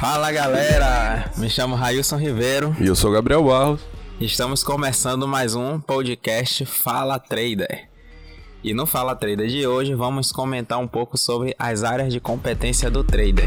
[0.00, 2.74] Fala galera, me chamo Railson Ribeiro.
[2.80, 3.82] E eu sou Gabriel Barros.
[4.18, 7.86] Estamos começando mais um podcast Fala Trader.
[8.64, 12.90] E no Fala Trader de hoje vamos comentar um pouco sobre as áreas de competência
[12.90, 13.46] do trader.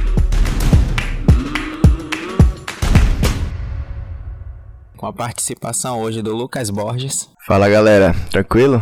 [4.96, 7.32] Com a participação hoje do Lucas Borges.
[7.48, 8.80] Fala galera, tranquilo?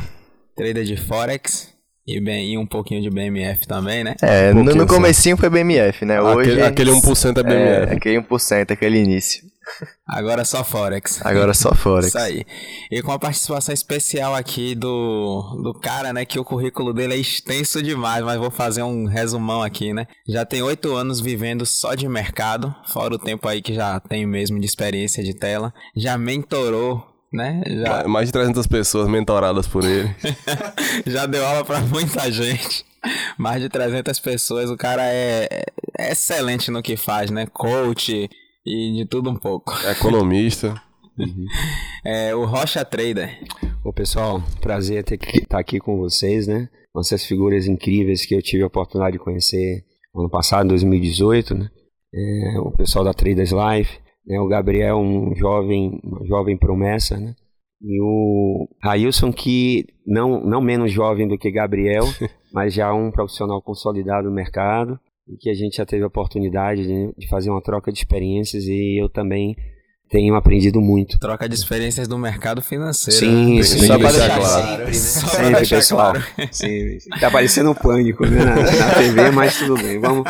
[0.58, 1.71] Trader de Forex
[2.18, 4.16] e, bem, e um pouquinho de BMF também, né?
[4.22, 6.22] É, um no, no comecinho foi BMF, né?
[6.22, 7.92] Hoje, aquele, aquele 1% é BMF.
[7.92, 9.52] É, aquele 1%, aquele início.
[10.08, 11.26] Agora só Forex.
[11.26, 12.08] Agora só Forex.
[12.08, 12.46] Isso aí.
[12.92, 16.26] E com a participação especial aqui do, do cara, né?
[16.26, 20.08] Que o currículo dele é extenso demais, mas vou fazer um resumão aqui, né?
[20.28, 24.26] Já tem oito anos vivendo só de mercado, fora o tempo aí que já tem
[24.26, 25.74] mesmo de experiência de tela.
[25.96, 27.62] Já mentorou né?
[27.66, 28.08] Já...
[28.08, 30.14] Mais de 300 pessoas mentoradas por ele.
[31.08, 32.86] já deu aula para muita gente.
[33.38, 34.70] Mais de 300 pessoas.
[34.70, 35.64] O cara é,
[35.98, 37.46] é excelente no que faz, né?
[37.48, 38.30] Coach
[38.66, 39.74] e de tudo um pouco.
[39.86, 40.82] É economista.
[41.18, 41.46] Uhum.
[42.04, 43.40] É, o Rocha Trader.
[43.84, 46.68] Ô pessoal, prazer ter estar tá aqui com vocês, né?
[46.98, 51.70] Essas figuras incríveis que eu tive a oportunidade de conhecer ano passado, 2018, né?
[52.12, 54.40] É, o pessoal da Traders Life, né?
[54.40, 57.36] O Gabriel, um jovem, uma jovem promessa, né?
[57.82, 62.04] E o Railson, que não, não menos jovem do que Gabriel,
[62.54, 66.84] mas já um profissional consolidado no mercado, e que a gente já teve a oportunidade
[66.84, 69.56] de, de fazer uma troca de experiências e eu também
[70.12, 71.18] tenho aprendido muito.
[71.18, 73.18] Troca de experiências do mercado financeiro.
[73.18, 73.64] Sim, né?
[73.64, 74.68] Só para deixar claro.
[74.68, 74.94] Sempre, né?
[74.94, 76.12] sempre pessoal.
[76.12, 76.50] Claro.
[76.52, 77.10] Sim, sim.
[77.20, 78.44] Tá parecendo um pânico né?
[78.44, 80.00] na, na TV, mas tudo bem.
[80.00, 80.26] Vamos,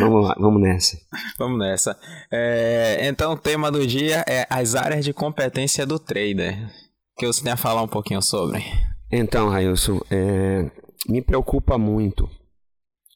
[0.00, 0.98] vamos lá, vamos nessa.
[1.38, 1.96] Vamos nessa.
[2.30, 6.58] É, então, o tema do dia é as áreas de competência do trader.
[7.16, 8.64] Que você tem a falar um pouquinho sobre.
[9.12, 10.68] Então, Railson, é,
[11.08, 12.28] me preocupa muito,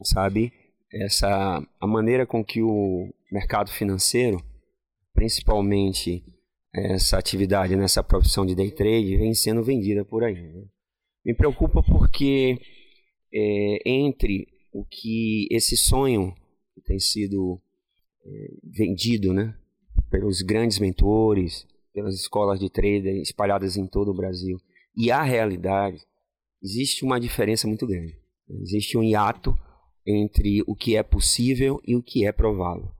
[0.05, 0.53] sabe?
[0.93, 4.41] Essa, a maneira com que o mercado financeiro
[5.15, 6.25] principalmente
[6.75, 10.35] essa atividade nessa profissão de day trade vem sendo vendida por aí.
[10.35, 10.65] Né?
[11.25, 12.59] Me preocupa porque
[13.33, 16.35] é, entre o que esse sonho
[16.85, 17.61] tem sido
[18.25, 18.31] é,
[18.65, 19.55] vendido, né,
[20.11, 24.59] pelos grandes mentores, pelas escolas de trader espalhadas em todo o Brasil
[24.97, 25.99] e a realidade,
[26.63, 28.19] existe uma diferença muito grande.
[28.49, 29.57] Existe um hiato
[30.07, 32.91] entre o que é possível e o que é provável.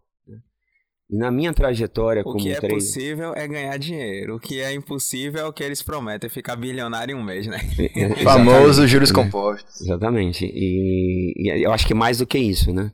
[1.13, 2.57] E na minha trajetória como trader...
[2.57, 4.37] O que é possível é ganhar dinheiro.
[4.37, 7.59] O que é impossível é o que eles prometem, ficar bilionário em um mês, né?
[8.25, 9.83] Famoso juros compostos.
[9.83, 10.47] Exatamente.
[10.47, 12.91] E, e, eu acho que mais do que isso, né?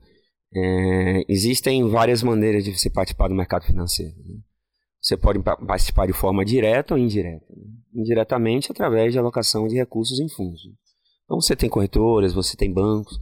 [0.53, 4.17] É, existem várias maneiras de você participar do mercado financeiro.
[4.17, 4.41] Né?
[5.01, 7.47] Você pode participar de forma direta ou indireta.
[7.49, 8.03] Né?
[8.03, 10.63] Indiretamente, através de alocação de recursos em fundos.
[11.25, 13.17] Então, você tem corretoras, você tem bancos,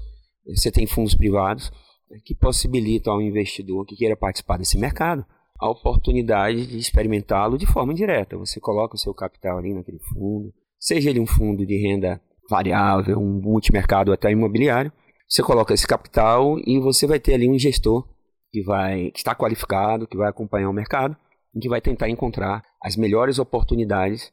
[0.47, 1.86] você tem fundos privados né,
[2.25, 5.25] que possibilitam ao investidor que queira participar desse mercado
[5.59, 8.37] a oportunidade de experimentá-lo de forma indireta.
[8.37, 13.19] Você coloca o seu capital ali naquele fundo, seja ele um fundo de renda variável,
[13.19, 14.93] um multimercado até imobiliário.
[15.29, 18.07] Você coloca esse capital e você vai ter ali um gestor
[18.53, 21.17] que vai que está qualificado, que vai acompanhar o mercado
[21.55, 24.33] e que vai tentar encontrar as melhores oportunidades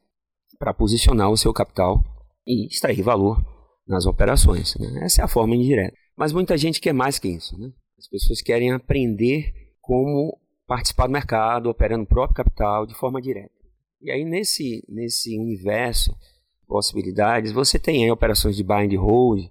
[0.60, 2.04] para posicionar o seu capital
[2.46, 3.44] e extrair valor
[3.88, 4.76] nas operações.
[4.76, 5.06] Né?
[5.06, 6.03] Essa é a forma indireta.
[6.18, 7.58] Mas muita gente quer mais que isso.
[7.60, 7.72] Né?
[7.98, 10.38] As pessoas querem aprender como
[10.68, 13.52] participar do mercado, operando o próprio capital de forma direta.
[14.02, 19.50] E aí, nesse, nesse universo de possibilidades, você tem aí operações de buy and hold,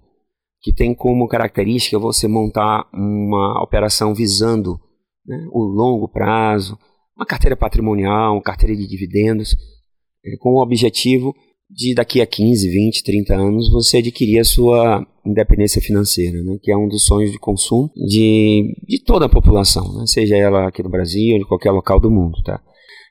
[0.61, 4.79] que tem como característica você montar uma operação visando
[5.25, 6.77] né, o longo prazo,
[7.15, 9.55] uma carteira patrimonial, uma carteira de dividendos,
[10.25, 11.35] é, com o objetivo
[11.69, 16.57] de daqui a 15, 20, 30 anos você adquirir a sua independência financeira, né?
[16.61, 20.05] que é um dos sonhos de consumo de, de toda a população, né?
[20.05, 22.41] seja ela aqui no Brasil ou em qualquer local do mundo.
[22.43, 22.61] Tá?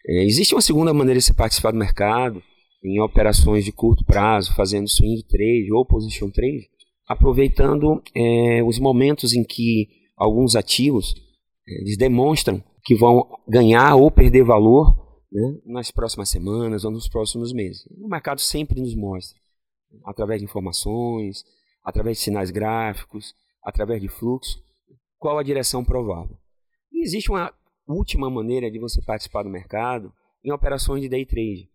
[0.07, 2.43] É, existe uma segunda maneira de se participar do mercado,
[2.85, 6.69] em operações de curto prazo, fazendo swing trade ou position trade,
[7.07, 11.15] aproveitando é, os momentos em que alguns ativos
[11.67, 14.95] é, eles demonstram que vão ganhar ou perder valor
[15.31, 17.85] né, nas próximas semanas ou nos próximos meses.
[17.99, 19.39] O mercado sempre nos mostra,
[20.05, 21.45] através de informações,
[21.85, 24.63] através de sinais gráficos, através de fluxo,
[25.19, 26.37] qual a direção provável.
[26.93, 27.53] E existe uma
[27.87, 30.13] última maneira de você participar do mercado
[30.45, 31.71] em operações de day trade,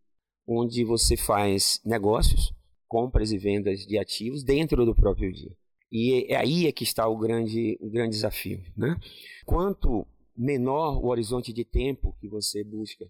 [0.48, 2.54] onde você faz negócios,
[2.88, 5.56] compras e vendas de ativos dentro do próprio dia.
[5.92, 8.62] E é aí é que está o grande, o grande desafio.
[8.76, 9.00] Né?
[9.46, 10.06] Quanto
[10.36, 13.06] menor o horizonte de tempo que você busca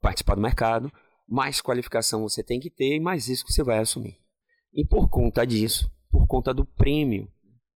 [0.00, 0.92] participar do mercado,
[1.28, 4.18] mais qualificação você tem que ter e mais risco você vai assumir.
[4.72, 7.28] E por conta disso, por conta do prêmio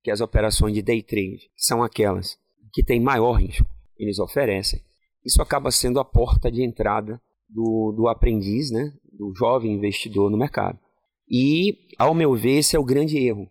[0.03, 2.39] que as operações de day trade são aquelas
[2.73, 3.67] que têm maior risco,
[3.99, 4.81] eles oferecem.
[5.25, 10.39] Isso acaba sendo a porta de entrada do, do aprendiz, né, do jovem investidor no
[10.39, 10.79] mercado.
[11.29, 13.49] E, ao meu ver, esse é o grande erro.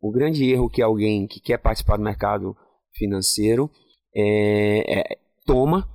[0.00, 2.56] O grande erro que alguém que quer participar do mercado
[2.94, 3.70] financeiro
[4.14, 5.88] é, é, toma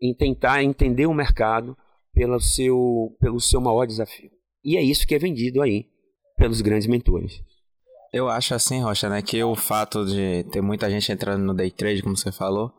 [0.00, 1.76] em tentar entender o mercado
[2.12, 4.30] pelo seu, pelo seu maior desafio.
[4.64, 5.86] E é isso que é vendido aí
[6.36, 7.42] pelos grandes mentores.
[8.12, 11.70] Eu acho assim, Rocha, né, que o fato de ter muita gente entrando no day
[11.70, 12.70] trade, como você falou,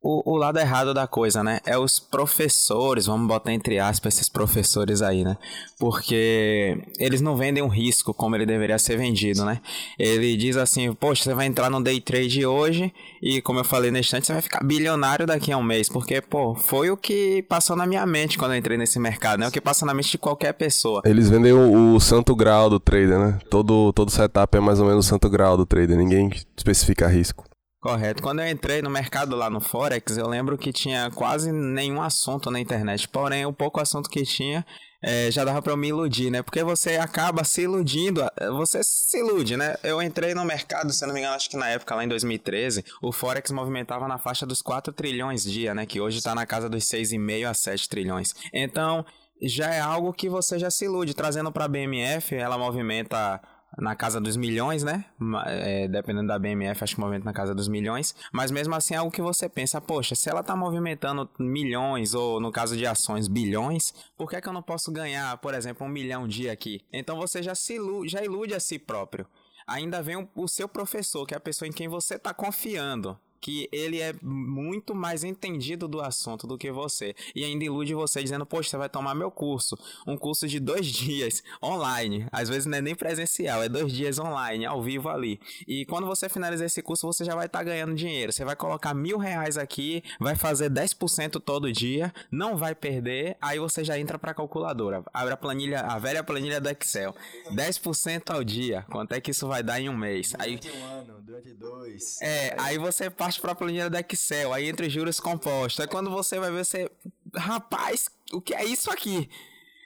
[0.00, 1.58] o, o, lado errado da coisa, né?
[1.66, 5.36] É os professores, vamos botar entre aspas esses professores aí, né?
[5.78, 9.60] Porque eles não vendem um risco como ele deveria ser vendido, né?
[9.98, 13.90] Ele diz assim, poxa, você vai entrar no day trade hoje e, como eu falei
[13.90, 15.88] na instante, você vai ficar bilionário daqui a um mês.
[15.88, 19.48] Porque, pô, foi o que passou na minha mente quando eu entrei nesse mercado, né?
[19.48, 21.02] O que passa na mente de qualquer pessoa.
[21.04, 23.38] Eles vendem o, o santo grau do trader, né?
[23.50, 27.47] Todo, todo setup é mais ou menos o santo grau do trader, ninguém especifica risco.
[27.80, 28.22] Correto.
[28.22, 32.50] Quando eu entrei no mercado lá no Forex, eu lembro que tinha quase nenhum assunto
[32.50, 33.08] na internet.
[33.08, 34.66] Porém, o pouco assunto que tinha
[35.00, 36.42] é, já dava para eu me iludir, né?
[36.42, 38.20] Porque você acaba se iludindo,
[38.56, 39.76] você se ilude, né?
[39.84, 42.84] Eu entrei no mercado, se não me engano, acho que na época, lá em 2013,
[43.00, 45.86] o Forex movimentava na faixa dos 4 trilhões dia, né?
[45.86, 48.34] Que hoje tá na casa dos 6,5 a 7 trilhões.
[48.52, 49.06] Então,
[49.40, 51.14] já é algo que você já se ilude.
[51.14, 53.40] Trazendo para a BMF, ela movimenta
[53.76, 55.04] na casa dos milhões, né?
[55.46, 58.14] É, dependendo da BMF, acho que movimenta na casa dos milhões.
[58.32, 62.40] Mas mesmo assim é algo que você pensa, poxa, se ela tá movimentando milhões, ou
[62.40, 65.86] no caso de ações, bilhões, por que, é que eu não posso ganhar, por exemplo,
[65.86, 66.80] um milhão dia aqui?
[66.92, 69.26] Então você já se ilude, já ilude a si próprio.
[69.66, 73.68] Ainda vem o seu professor, que é a pessoa em quem você está confiando que
[73.72, 77.14] ele é muito mais entendido do assunto do que você.
[77.34, 79.76] E ainda ilude você dizendo, poxa, você vai tomar meu curso.
[80.06, 82.26] Um curso de dois dias online.
[82.32, 85.40] Às vezes não é nem presencial, é dois dias online, ao vivo ali.
[85.66, 88.32] E quando você finalizar esse curso, você já vai estar tá ganhando dinheiro.
[88.32, 93.36] Você vai colocar mil reais aqui, vai fazer 10% todo dia, não vai perder.
[93.40, 95.02] Aí você já entra para a calculadora.
[95.12, 97.14] Abre a planilha, a velha planilha do Excel.
[97.52, 98.84] 10% ao dia.
[98.90, 100.32] Quanto é que isso vai dar em um mês?
[100.32, 102.20] Durante aí, um ano, durante dois.
[102.20, 105.80] É, aí você parte para a planilha do Excel, aí entre juros compostos.
[105.80, 106.90] Aí quando você vai ver, você.
[107.36, 109.28] Rapaz, o que é isso aqui?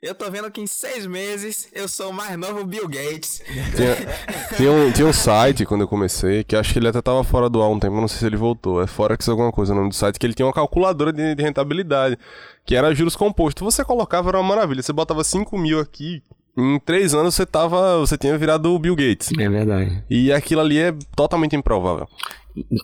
[0.00, 3.40] Eu tô vendo que em seis meses eu sou o mais novo Bill Gates.
[3.76, 7.22] Tinha, tinha, um, tinha um site quando eu comecei, que acho que ele até tava
[7.22, 8.82] fora do ar um tempo, não sei se ele voltou.
[8.82, 11.42] É Forex alguma coisa o nome do site, que ele tinha uma calculadora de, de
[11.42, 12.18] rentabilidade,
[12.64, 13.62] que era juros compostos.
[13.62, 14.82] Você colocava, era uma maravilha.
[14.82, 16.20] Você botava 5 mil aqui,
[16.56, 17.98] em três anos você tava.
[17.98, 19.30] Você tinha virado o Bill Gates.
[19.38, 20.04] É verdade.
[20.10, 22.06] E aquilo ali é totalmente improvável.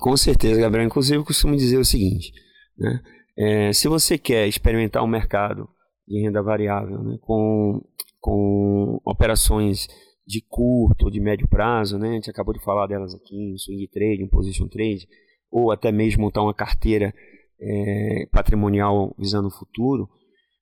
[0.00, 0.87] Com certeza, Gabriel.
[0.87, 2.32] Inclusive, eu costumo dizer o seguinte:
[2.76, 3.00] né?
[3.37, 5.69] É, se você quer experimentar um mercado
[6.06, 7.81] de renda variável né, com,
[8.20, 9.87] com operações
[10.26, 13.56] de curto ou de médio prazo, né, a gente acabou de falar delas aqui, um
[13.56, 15.06] swing trade, um position trade,
[15.50, 17.15] ou até mesmo montar uma carteira
[17.61, 20.09] é, patrimonial visando o futuro,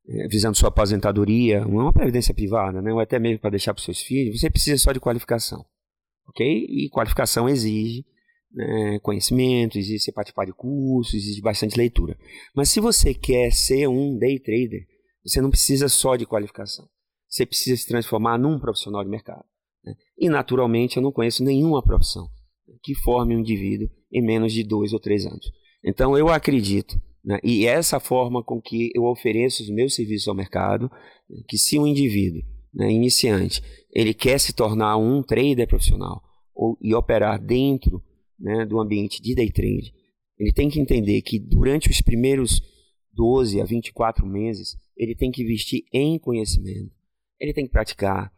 [0.06, 3.84] é, visando sua aposentadoria, uma previdência privada, né, ou até mesmo para deixar para os
[3.84, 5.64] seus filhos, você precisa só de qualificação.
[6.28, 6.46] ok?
[6.46, 8.04] E qualificação exige
[8.56, 12.18] né, conhecimento, existe participar de cursos, existe bastante leitura.
[12.54, 14.86] Mas se você quer ser um day trader,
[15.22, 16.88] você não precisa só de qualificação.
[17.28, 19.44] Você precisa se transformar num profissional de mercado.
[19.84, 19.94] Né?
[20.18, 22.26] E naturalmente eu não conheço nenhuma profissão
[22.82, 25.52] que forme um indivíduo em menos de dois ou três anos.
[25.84, 30.34] Então eu acredito, né, e essa forma com que eu ofereço os meus serviços ao
[30.34, 30.90] mercado,
[31.48, 36.22] que se um indivíduo né, iniciante ele quer se tornar um trader profissional
[36.54, 38.02] ou, e operar dentro
[38.38, 39.92] né, do ambiente de day trade,
[40.38, 42.60] ele tem que entender que durante os primeiros
[43.12, 46.94] 12 a 24 meses, ele tem que investir em conhecimento,
[47.40, 48.30] ele tem que praticar,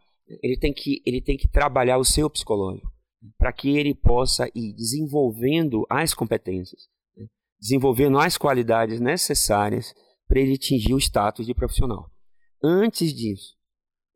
[0.43, 2.91] ele tem que, ele tem que trabalhar o seu psicológico,
[3.37, 6.83] para que ele possa ir desenvolvendo as competências,
[7.17, 7.27] né,
[7.61, 9.93] desenvolvendo as qualidades necessárias
[10.29, 12.11] para ele atingir o status de profissional.
[12.63, 13.57] Antes disso,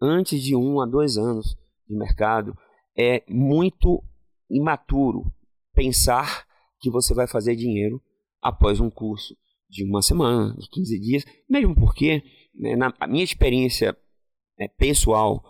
[0.01, 1.57] antes de um a dois anos
[1.89, 2.57] de mercado,
[2.97, 4.05] é muito
[4.51, 5.33] imaturo
[5.75, 6.47] pensar
[6.81, 8.03] que você vai fazer dinheiro
[8.41, 9.37] após um curso
[9.69, 12.23] de uma semana, de 15 dias, mesmo porque,
[12.55, 13.97] né, na minha experiência
[14.59, 15.43] é, pessoal,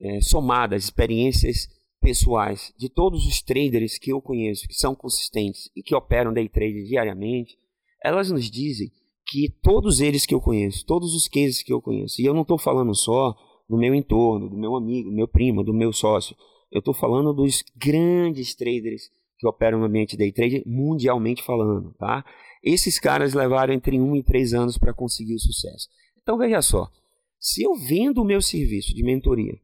[0.00, 1.68] é, somada às experiências
[2.00, 6.48] pessoais de todos os traders que eu conheço, que são consistentes e que operam day
[6.48, 7.58] trade diariamente,
[8.04, 8.90] elas nos dizem
[9.26, 12.42] que todos eles que eu conheço, todos os cases que eu conheço, e eu não
[12.42, 13.34] estou falando só
[13.68, 16.36] do meu entorno, do meu amigo, do meu primo, do meu sócio,
[16.70, 22.24] eu estou falando dos grandes traders que operam no ambiente day trade, mundialmente falando, tá?
[22.62, 25.88] Esses caras levaram entre um e três anos para conseguir o sucesso.
[26.20, 26.90] Então veja só,
[27.38, 29.54] se eu vendo o meu serviço de mentoria,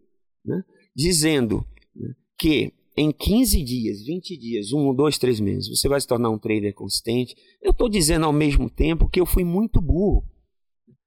[0.45, 0.63] né,
[0.95, 6.07] dizendo né, que em 15 dias, 20 dias, um, dois, três meses, você vai se
[6.07, 7.35] tornar um trader consistente.
[7.61, 10.25] Eu estou dizendo ao mesmo tempo que eu fui muito burro.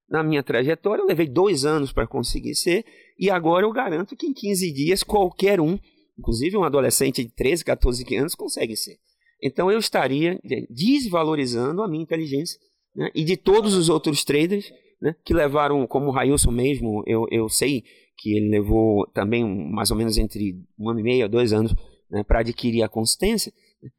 [0.08, 2.84] Na minha trajetória, eu levei dois anos para conseguir ser,
[3.18, 5.78] e agora eu garanto que em 15 dias qualquer um,
[6.18, 8.98] inclusive um adolescente de 13, 14 anos, consegue ser.
[9.42, 12.58] Então eu estaria desvalorizando a minha inteligência
[12.94, 17.26] né, e de todos os outros traders né, que levaram, como o Railson mesmo, eu,
[17.30, 17.84] eu sei
[18.16, 21.74] que ele levou também mais ou menos entre um ano e meio a dois anos
[22.10, 23.52] né, para adquirir a consistência,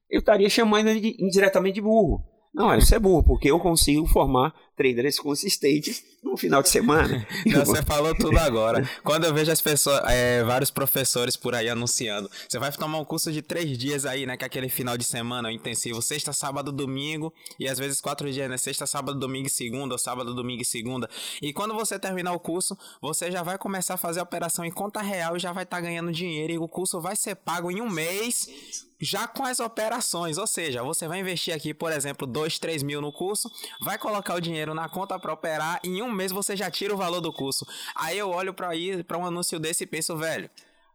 [0.09, 2.24] eu estaria chamando ele de, indiretamente de burro.
[2.53, 7.27] Não, isso é burro, porque eu consigo formar traders consistentes no final de semana.
[7.46, 8.88] Não, você falou tudo agora.
[9.03, 13.05] Quando eu vejo as pessoas, é, vários professores por aí anunciando, você vai tomar um
[13.05, 14.38] curso de três dias aí, né?
[14.38, 18.48] Que é aquele final de semana intensivo, sexta, sábado, domingo, e às vezes quatro dias,
[18.50, 18.57] né?
[18.57, 21.10] Sexta, sábado, domingo e segunda, ou sábado, domingo e segunda.
[21.41, 24.72] E quando você terminar o curso, você já vai começar a fazer a operação em
[24.72, 27.72] conta real e já vai estar tá ganhando dinheiro, e o curso vai ser pago
[27.72, 32.25] em um mês já com as operações, ou seja, você vai investir aqui, por exemplo,
[32.25, 36.01] 2, 3 mil no curso, vai colocar o dinheiro na conta para operar e em
[36.01, 37.65] um mês você já tira o valor do curso.
[37.95, 40.50] Aí eu olho para ir para um anúncio desse e penso, velho,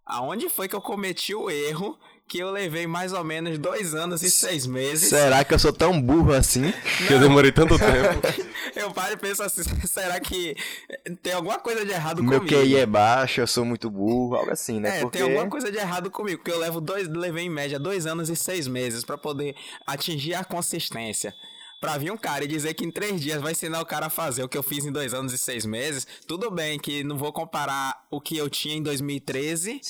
[0.05, 1.99] aonde foi que eu cometi o erro
[2.33, 5.11] que eu levei mais ou menos dois anos e seis meses.
[5.11, 6.73] Será que eu sou tão burro assim?
[7.07, 8.23] Que eu demorei tanto tempo.
[8.75, 10.57] eu paro e penso assim, será que
[11.23, 12.57] tem alguma coisa de errado Meu comigo?
[12.57, 14.99] Meu QI é baixo, eu sou muito burro, algo assim, né?
[14.99, 15.19] É, Porque...
[15.19, 18.31] tem alguma coisa de errado comigo, porque eu levo dois, levei em média dois anos
[18.31, 19.55] e seis meses para poder
[19.87, 21.35] atingir a consistência
[21.83, 24.09] pra vir um cara e dizer que em três dias vai ensinar o cara a
[24.09, 27.19] fazer o que eu fiz em dois anos e seis meses, tudo bem que não
[27.19, 29.81] vou comparar o que eu tinha em 2013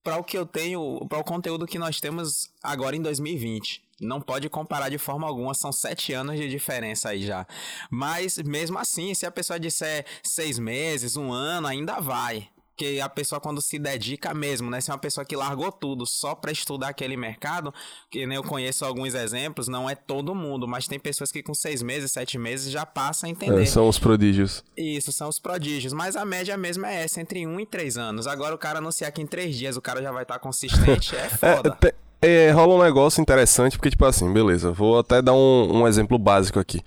[0.00, 3.82] para o que eu tenho, para o conteúdo que nós temos agora em 2020.
[4.00, 7.44] Não pode comparar de forma alguma, são sete anos de diferença aí já.
[7.90, 12.48] Mas mesmo assim, se a pessoa disser seis meses, um ano, ainda vai
[12.80, 14.80] que a pessoa quando se dedica mesmo, né?
[14.80, 17.74] Se é uma pessoa que largou tudo só para estudar aquele mercado,
[18.10, 21.52] que né, eu conheço alguns exemplos, não é todo mundo, mas tem pessoas que com
[21.52, 23.64] seis meses, sete meses já passam a entender.
[23.64, 24.64] É, são os prodígios.
[24.74, 25.92] Isso, são os prodígios.
[25.92, 28.26] Mas a média mesmo é essa, entre um e três anos.
[28.26, 31.14] Agora o cara anunciar que em três dias o cara já vai estar tá consistente,
[31.14, 31.76] é foda.
[32.22, 35.86] é, é, rola um negócio interessante, porque tipo assim, beleza, vou até dar um, um
[35.86, 36.80] exemplo básico aqui.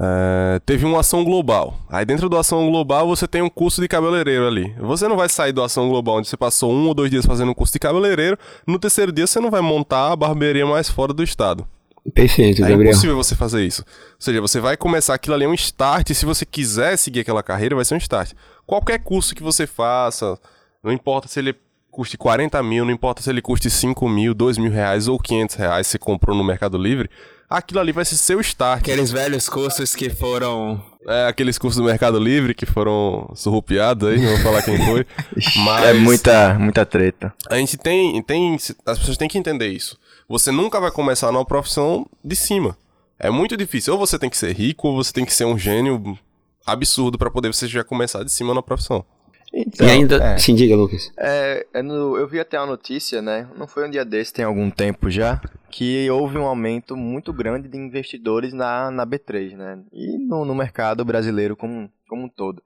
[0.00, 1.76] É, teve uma ação global.
[1.88, 4.72] Aí dentro do ação global você tem um curso de cabeleireiro ali.
[4.78, 7.50] Você não vai sair do ação global onde você passou um ou dois dias fazendo
[7.50, 8.38] um curso de cabeleireiro.
[8.66, 11.66] No terceiro dia você não vai montar a barbearia mais fora do estado.
[12.14, 12.88] Perfeito, é Gabriel.
[12.88, 13.82] É impossível você fazer isso.
[13.82, 16.10] Ou seja, você vai começar aquilo ali é um start.
[16.10, 18.32] E se você quiser seguir aquela carreira, vai ser um start.
[18.66, 20.38] Qualquer curso que você faça,
[20.82, 21.54] não importa se ele
[21.90, 25.56] custe 40 mil, não importa se ele custe 5 mil, 2 mil reais ou 500
[25.56, 27.10] reais, você comprou no Mercado Livre,
[27.48, 28.80] aquilo ali vai ser seu start.
[28.80, 30.82] Aqueles velhos cursos que foram.
[31.06, 35.06] É, aqueles cursos do Mercado Livre que foram surrupiados aí, não vou falar quem foi.
[35.64, 35.84] mas.
[35.84, 37.32] É muita, muita treta.
[37.48, 38.56] A gente tem, tem.
[38.84, 39.98] As pessoas têm que entender isso.
[40.28, 42.76] Você nunca vai começar numa profissão de cima.
[43.18, 43.94] É muito difícil.
[43.94, 46.18] Ou você tem que ser rico, ou você tem que ser um gênio
[46.66, 49.04] absurdo para poder você já começar de cima na profissão.
[49.52, 50.16] Então, e ainda.
[50.16, 51.10] É, Sim, diga, Lucas.
[51.18, 53.48] É, é no, eu vi até uma notícia, né?
[53.56, 55.40] Não foi um dia desse, tem algum tempo já,
[55.70, 59.82] que houve um aumento muito grande de investidores na, na B3, né?
[59.92, 62.62] E no, no mercado brasileiro como, como um todo.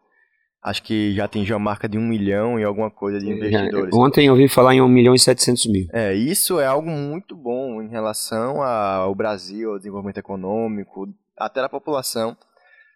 [0.62, 3.92] Acho que já atingiu a marca de um milhão e alguma coisa de investidores.
[3.92, 5.88] Ontem eu ouvi falar em um milhão e setecentos mil.
[5.92, 11.68] É, isso é algo muito bom em relação ao Brasil, ao desenvolvimento econômico, até a
[11.68, 12.36] população.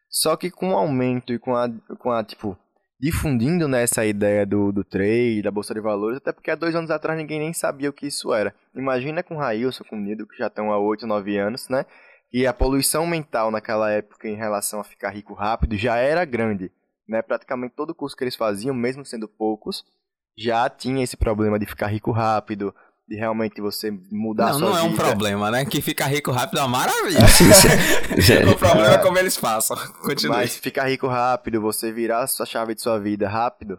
[0.08, 2.56] Só que com o aumento e com a, com a tipo,
[2.98, 6.74] difundindo nessa né, ideia do, do trade, da bolsa de valores, até porque há dois
[6.74, 8.54] anos atrás ninguém nem sabia o que isso era.
[8.74, 11.84] Imagina com Railson, com Nido, que já estão há 8, 9 anos, né?
[12.32, 16.72] E a poluição mental naquela época em relação a ficar rico rápido já era grande.
[17.08, 17.22] Né?
[17.22, 19.84] Praticamente todo curso que eles faziam, mesmo sendo poucos,
[20.36, 22.74] já tinha esse problema de ficar rico rápido,
[23.08, 25.64] de realmente você mudar não, a sua Não, não é um problema, né?
[25.64, 27.20] Que fica rico rápido é uma maravilha.
[27.20, 29.76] Ah, o problema é como eles passam.
[30.02, 30.36] Continue.
[30.36, 33.78] Mas ficar rico rápido, você virar a sua chave de sua vida rápido.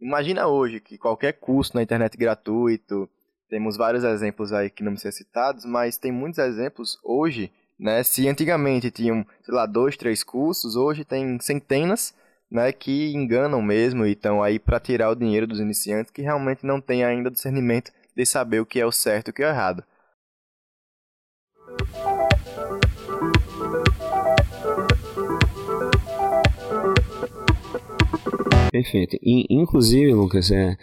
[0.00, 3.08] Imagina hoje que qualquer curso na internet gratuito,
[3.48, 8.02] temos vários exemplos aí que não me ser citados, mas tem muitos exemplos hoje, né?
[8.02, 12.14] Se antigamente tinham, sei lá, dois, três cursos, hoje tem centenas,
[12.50, 16.66] né, que enganam mesmo e estão aí para tirar o dinheiro dos iniciantes que realmente
[16.66, 19.46] não têm ainda discernimento de saber o que é o certo e o que é
[19.46, 19.84] o errado.
[28.70, 29.18] Perfeito.
[29.22, 30.76] E, inclusive, Lucas, é,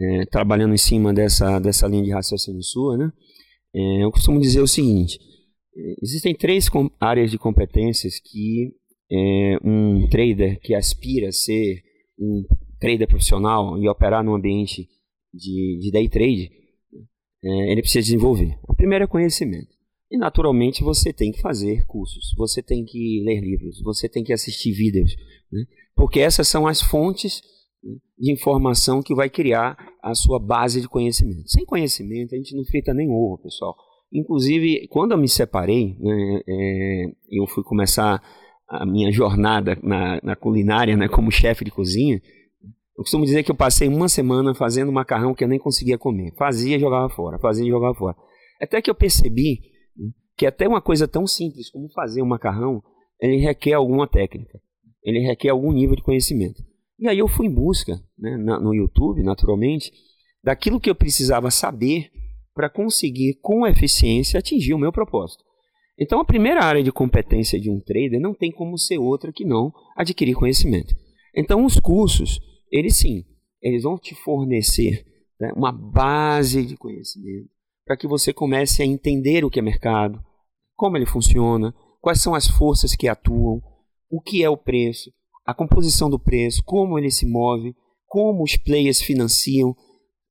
[0.00, 3.12] é, trabalhando em cima dessa, dessa linha de raciocínio sua, né,
[3.74, 5.18] é, eu costumo dizer o seguinte:
[5.76, 6.68] é, existem três
[7.00, 8.72] áreas de competências que
[9.10, 11.82] é, um trader que aspira a ser
[12.18, 12.44] um
[12.80, 14.88] trader profissional e operar num ambiente
[15.32, 16.50] de, de day trade
[17.46, 18.58] é, ele precisa desenvolver.
[18.68, 19.68] O primeiro é conhecimento.
[20.10, 24.32] E naturalmente você tem que fazer cursos, você tem que ler livros, você tem que
[24.32, 25.16] assistir vídeos,
[25.50, 25.64] né?
[25.94, 27.42] porque essas são as fontes
[27.82, 31.48] né, de informação que vai criar a sua base de conhecimento.
[31.50, 33.74] Sem conhecimento a gente não frita nem ovo, pessoal.
[34.12, 38.22] Inclusive, quando eu me separei, né, é, eu fui começar
[38.68, 42.20] a minha jornada na, na culinária né, como chefe de cozinha.
[42.96, 46.32] Eu costumo dizer que eu passei uma semana fazendo macarrão que eu nem conseguia comer.
[46.36, 48.16] Fazia e jogava fora, fazia e jogava fora.
[48.60, 49.60] Até que eu percebi
[49.96, 52.82] né, que até uma coisa tão simples como fazer um macarrão,
[53.20, 54.58] ele requer alguma técnica,
[55.02, 56.62] ele requer algum nível de conhecimento.
[56.98, 59.92] E aí eu fui em busca, né, no YouTube, naturalmente,
[60.42, 62.10] daquilo que eu precisava saber
[62.54, 65.44] para conseguir, com eficiência, atingir o meu propósito.
[65.98, 69.44] Então, a primeira área de competência de um trader não tem como ser outra que
[69.44, 70.94] não adquirir conhecimento.
[71.34, 73.24] Então, os cursos, eles sim,
[73.60, 75.04] eles vão te fornecer
[75.40, 77.50] né, uma base de conhecimento
[77.84, 80.20] para que você comece a entender o que é mercado,
[80.74, 83.62] como ele funciona, quais são as forças que atuam,
[84.10, 85.12] o que é o preço,
[85.44, 87.74] a composição do preço, como ele se move,
[88.06, 89.74] como os players financiam,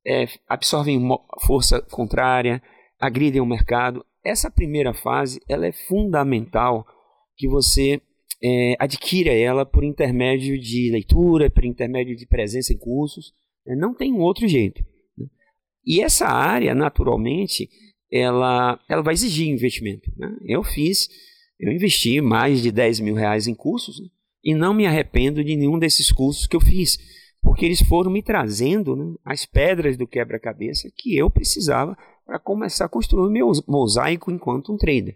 [0.06, 1.00] é, absorvem
[1.46, 2.62] força contrária,
[3.00, 4.06] agridem o mercado.
[4.24, 6.86] Essa primeira fase ela é fundamental
[7.38, 8.01] que você
[8.46, 13.34] é, adquira ela por intermédio de leitura, por intermédio de presença em cursos.
[13.66, 13.75] Né?
[13.75, 14.84] Não tem um outro jeito.
[15.18, 15.25] Né?
[15.84, 17.68] E essa área, naturalmente,
[18.12, 20.12] ela, ela vai exigir investimento.
[20.16, 20.38] Né?
[20.46, 21.10] Eu fiz,
[21.60, 24.08] eu investi mais de 10 mil reais em cursos né?
[24.44, 27.00] e não me arrependo de nenhum desses cursos que eu fiz
[27.42, 32.86] porque eles foram me trazendo né, as pedras do quebra-cabeça que eu precisava para começar
[32.86, 35.16] a construir o meu mosaico enquanto um trader.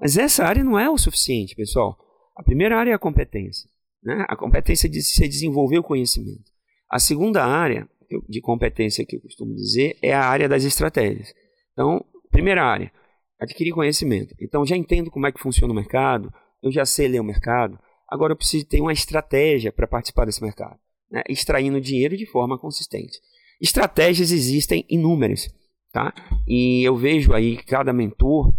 [0.00, 1.98] Mas essa área não é o suficiente, pessoal.
[2.36, 3.68] A primeira área é a competência.
[4.02, 4.24] Né?
[4.28, 6.52] A competência de se desenvolver o conhecimento.
[6.90, 7.88] A segunda área
[8.28, 11.34] de competência que eu costumo dizer é a área das estratégias.
[11.72, 12.92] Então, primeira área,
[13.40, 14.34] adquirir conhecimento.
[14.40, 16.32] Então, já entendo como é que funciona o mercado,
[16.62, 20.42] eu já sei ler o mercado, agora eu preciso ter uma estratégia para participar desse
[20.42, 20.78] mercado
[21.10, 23.18] né, extraindo dinheiro de forma consistente.
[23.60, 25.48] Estratégias existem inúmeras,
[25.92, 26.12] tá?
[26.46, 28.52] E eu vejo aí cada mentor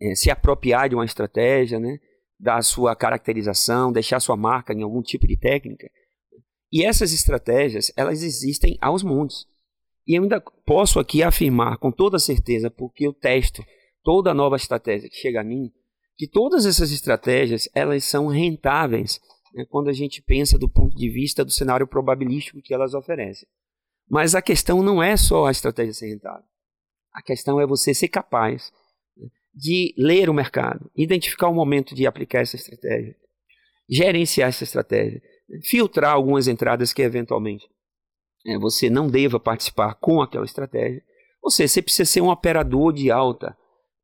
[0.00, 1.98] é, se apropriar de uma estratégia, né,
[2.40, 5.90] da sua caracterização, deixar sua marca em algum tipo de técnica.
[6.72, 9.44] E essas estratégias, elas existem aos montes.
[10.06, 13.62] E eu ainda posso aqui afirmar com toda certeza, porque eu testo
[14.02, 15.70] toda nova estratégia que chega a mim,
[16.16, 19.20] que todas essas estratégias, elas são rentáveis
[19.52, 23.46] né, quando a gente pensa do ponto de vista do cenário probabilístico que elas oferecem.
[24.08, 26.44] Mas a questão não é só a estratégia ser rentável.
[27.12, 28.72] A questão é você ser capaz
[29.60, 33.14] de ler o mercado, identificar o momento de aplicar essa estratégia,
[33.88, 37.68] gerenciar essa estratégia, né, filtrar algumas entradas que eventualmente
[38.46, 41.02] é, você não deva participar com aquela estratégia.
[41.42, 43.54] Ou seja, você precisa ser um operador de alta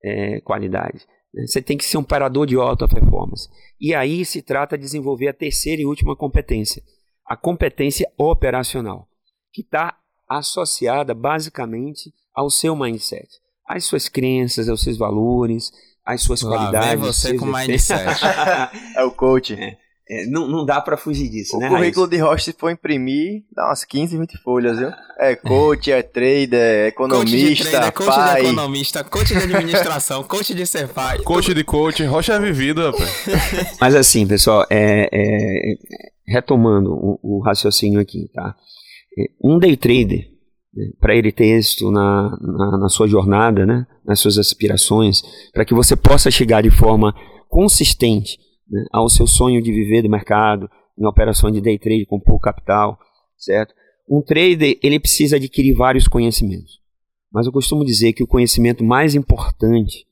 [0.05, 1.07] é, qualidade.
[1.47, 3.49] Você tem que ser um parador de alta performance.
[3.81, 6.83] E aí se trata de desenvolver a terceira e última competência,
[7.27, 9.09] a competência operacional,
[9.53, 13.29] que está associada basicamente ao seu mindset,
[13.69, 15.71] às suas crenças, aos seus valores,
[16.05, 16.89] às suas Lá qualidades.
[16.89, 18.21] Vem você com mindset.
[18.97, 19.55] é o coach.
[19.55, 19.77] É.
[20.09, 21.67] É, não, não dá para fugir disso, o né?
[21.67, 24.91] O currículo de Rocha, se for imprimir, dá umas 15, 20 folhas, viu?
[25.19, 28.35] É coach, é trader, é economista, coach de trader, coach pai.
[28.35, 31.19] de economista, coach de administração, coach de ser pai.
[31.23, 33.11] Coach de coach, Rocha é vivido, rapaz.
[33.81, 35.75] Mas assim, pessoal, é, é
[36.25, 38.55] retomando o, o, raciocínio aqui, tá?
[39.19, 40.29] É, um day trader,
[41.01, 43.87] para ele ter êxito na, na, na sua jornada, né?
[44.05, 47.15] Nas suas aspirações, para que você possa chegar de forma
[47.49, 48.39] consistente
[48.71, 52.43] né, ao seu sonho de viver do mercado, em operações de day trade com pouco
[52.43, 52.99] capital,
[53.37, 53.75] certo?
[54.09, 56.81] Um trader, ele precisa adquirir vários conhecimentos.
[57.33, 60.07] Mas eu costumo dizer que o conhecimento mais importante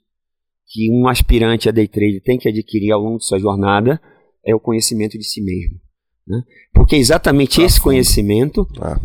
[0.67, 4.01] que um aspirante a day trade tem que adquirir ao longo de sua jornada
[4.45, 5.84] é o conhecimento de si mesmo.
[6.27, 6.43] Né?
[6.73, 7.67] Porque exatamente Profundo.
[7.67, 8.67] esse conhecimento.
[8.81, 8.99] Ah.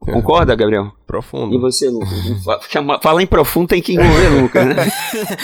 [0.00, 0.90] Concorda, Gabriel?
[1.06, 1.54] Profundo.
[1.54, 2.10] E você, Lucas?
[3.02, 4.74] Falar em profundo tem que envolver Lucas, né?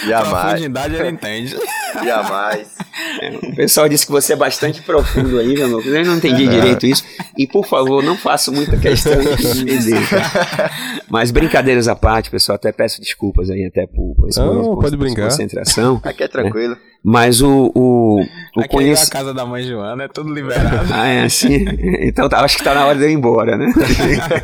[0.07, 0.31] Jamais.
[0.31, 1.57] Profundidade ele entende.
[2.03, 2.75] Jamais.
[3.21, 5.87] É, o pessoal disse que você é bastante profundo aí, meu Lucas.
[5.87, 7.05] Eu não entendi direito isso.
[7.37, 10.09] E, por favor, não faça muita questão de entender.
[10.09, 10.71] Tá?
[11.09, 14.81] Mas, brincadeiras à parte, pessoal, até peço desculpas aí, até por, por esse não, momento
[14.81, 15.25] pode brincar.
[15.25, 16.01] concentração.
[16.03, 16.75] Aqui é tranquilo.
[16.75, 16.81] Né?
[17.09, 18.21] Mas o, o,
[18.57, 18.99] o Aqui conhec...
[18.99, 20.89] é a casa da mãe Joana, é tudo liberado.
[20.93, 21.65] ah, é assim?
[22.01, 23.73] Então tá, acho que tá na hora de eu ir embora, né?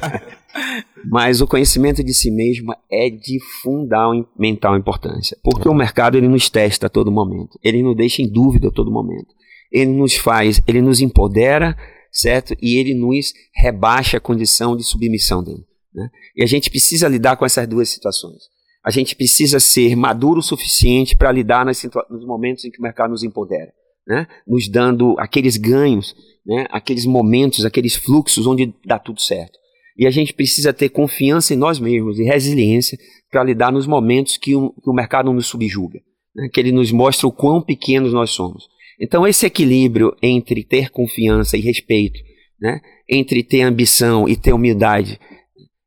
[1.10, 5.36] Mas o conhecimento de si mesmo é de fundamental importância.
[5.42, 7.58] Porque o mercado ele nos testa a todo momento.
[7.64, 9.34] Ele nos deixa em dúvida a todo momento.
[9.72, 11.76] Ele nos faz, ele nos empodera,
[12.12, 12.54] certo?
[12.62, 15.64] E ele nos rebaixa a condição de submissão dele.
[15.92, 16.08] Né?
[16.36, 18.51] E a gente precisa lidar com essas duas situações.
[18.84, 22.82] A gente precisa ser maduro o suficiente para lidar nos, nos, momentos em que o
[22.82, 23.72] mercado nos empodera,
[24.06, 24.26] né?
[24.46, 26.66] nos dando aqueles ganhos, né?
[26.70, 29.56] aqueles momentos, aqueles fluxos onde dá tudo certo.
[29.96, 32.98] E a gente precisa ter confiança em nós mesmos e resiliência
[33.30, 36.00] para lidar nos momentos que o, que o mercado nos subjuga,
[36.34, 36.48] né?
[36.52, 38.68] que ele nos mostra o quão pequenos nós somos.
[39.00, 42.18] Então, esse equilíbrio entre ter confiança e respeito,
[42.60, 42.80] né?
[43.08, 45.20] entre ter ambição e ter humildade,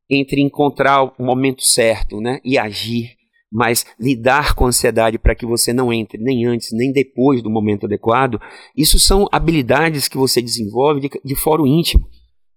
[0.08, 2.40] entre encontrar o momento certo né?
[2.44, 3.16] e agir,
[3.52, 7.50] mas lidar com a ansiedade para que você não entre nem antes nem depois do
[7.50, 8.40] momento adequado,
[8.76, 12.06] isso são habilidades que você desenvolve de, de foro íntimo,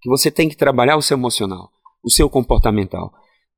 [0.01, 1.69] que você tem que trabalhar o seu emocional,
[2.03, 3.11] o seu comportamental.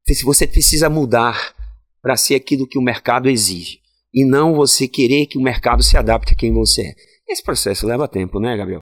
[0.08, 1.54] Se você precisa mudar
[2.02, 3.80] para ser aquilo que o mercado exige
[4.14, 6.96] e não você querer que o mercado se adapte a quem você é.
[7.30, 8.82] Esse processo leva tempo, né, Gabriel?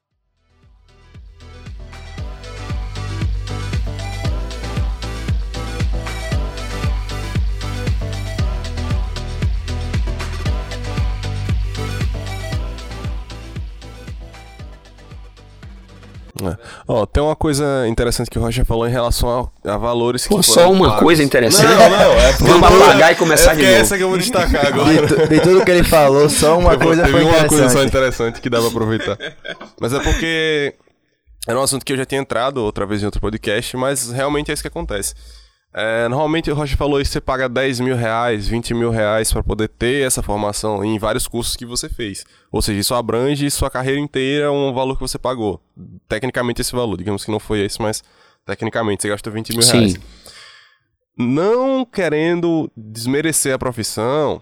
[16.44, 16.58] É.
[16.88, 20.42] Ó, tem uma coisa interessante que o Roger falou em relação a, a valores Pô,
[20.42, 21.04] só uma pagos.
[21.04, 21.68] coisa interessante.
[21.68, 23.74] Não, não, é Vamos apagar e começar é de novo.
[23.74, 25.08] É essa que eu vou destacar agora.
[25.08, 28.40] De, de tudo que ele falou, só uma eu coisa foi uma coisa só interessante
[28.40, 29.18] que dá pra aproveitar.
[29.80, 30.76] Mas é porque
[31.48, 34.52] era um assunto que eu já tinha entrado outra vez em outro podcast, mas realmente
[34.52, 35.14] é isso que acontece.
[35.72, 39.44] É, normalmente o Rocha falou isso, você paga 10 mil reais, 20 mil reais para
[39.44, 42.26] poder ter essa formação em vários cursos que você fez.
[42.52, 45.62] Ou seja, isso abrange sua carreira inteira, um valor que você pagou.
[46.08, 48.04] Tecnicamente esse valor, digamos que não foi esse, mas
[48.46, 49.78] tecnicamente você gastou 20 mil Sim.
[49.78, 50.00] reais.
[51.16, 54.42] Não querendo desmerecer a profissão,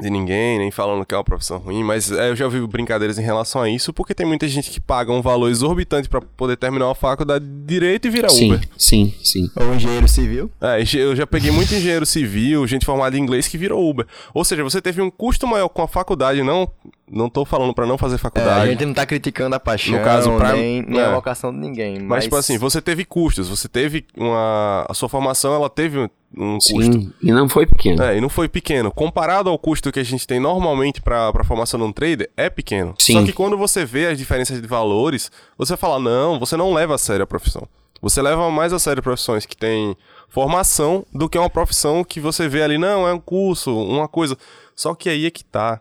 [0.00, 3.18] de ninguém, nem falando que é uma profissão ruim, mas é, eu já ouvi brincadeiras
[3.18, 6.56] em relação a isso, porque tem muita gente que paga um valor exorbitante para poder
[6.56, 8.68] terminar uma faculdade de direito e virar sim, Uber.
[8.76, 9.50] Sim, sim.
[9.56, 10.50] Ou engenheiro civil.
[10.60, 14.06] É, eu já peguei muito engenheiro civil, gente formada em inglês que virou Uber.
[14.32, 16.70] Ou seja, você teve um custo maior com a faculdade, não
[17.10, 18.60] não tô falando para não fazer faculdade.
[18.60, 21.04] É, a gente não tá criticando a paixão, no caso, pra, nem, nem é.
[21.04, 21.98] a vocação de ninguém.
[21.98, 22.08] Mas...
[22.08, 24.86] mas, tipo assim, você teve custos, você teve uma...
[24.88, 27.14] A sua formação, ela teve um Sim, custo.
[27.22, 28.02] e não foi pequeno.
[28.02, 28.90] É, e não foi pequeno.
[28.90, 32.50] Comparado ao custo que a gente tem normalmente para a formação de um trader, é
[32.50, 32.94] pequeno.
[32.98, 33.14] Sim.
[33.14, 36.94] Só que quando você vê as diferenças de valores, você fala, não, você não leva
[36.94, 37.66] a sério a profissão.
[38.00, 39.96] Você leva mais a sério profissões que têm
[40.28, 44.36] formação do que uma profissão que você vê ali, não, é um curso, uma coisa.
[44.76, 45.80] Só que aí é que tá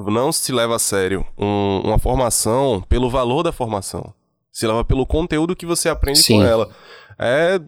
[0.00, 4.14] não se leva a sério um, uma formação pelo valor da formação.
[4.52, 6.38] Se leva pelo conteúdo que você aprende Sim.
[6.38, 6.70] com ela.
[7.18, 7.60] É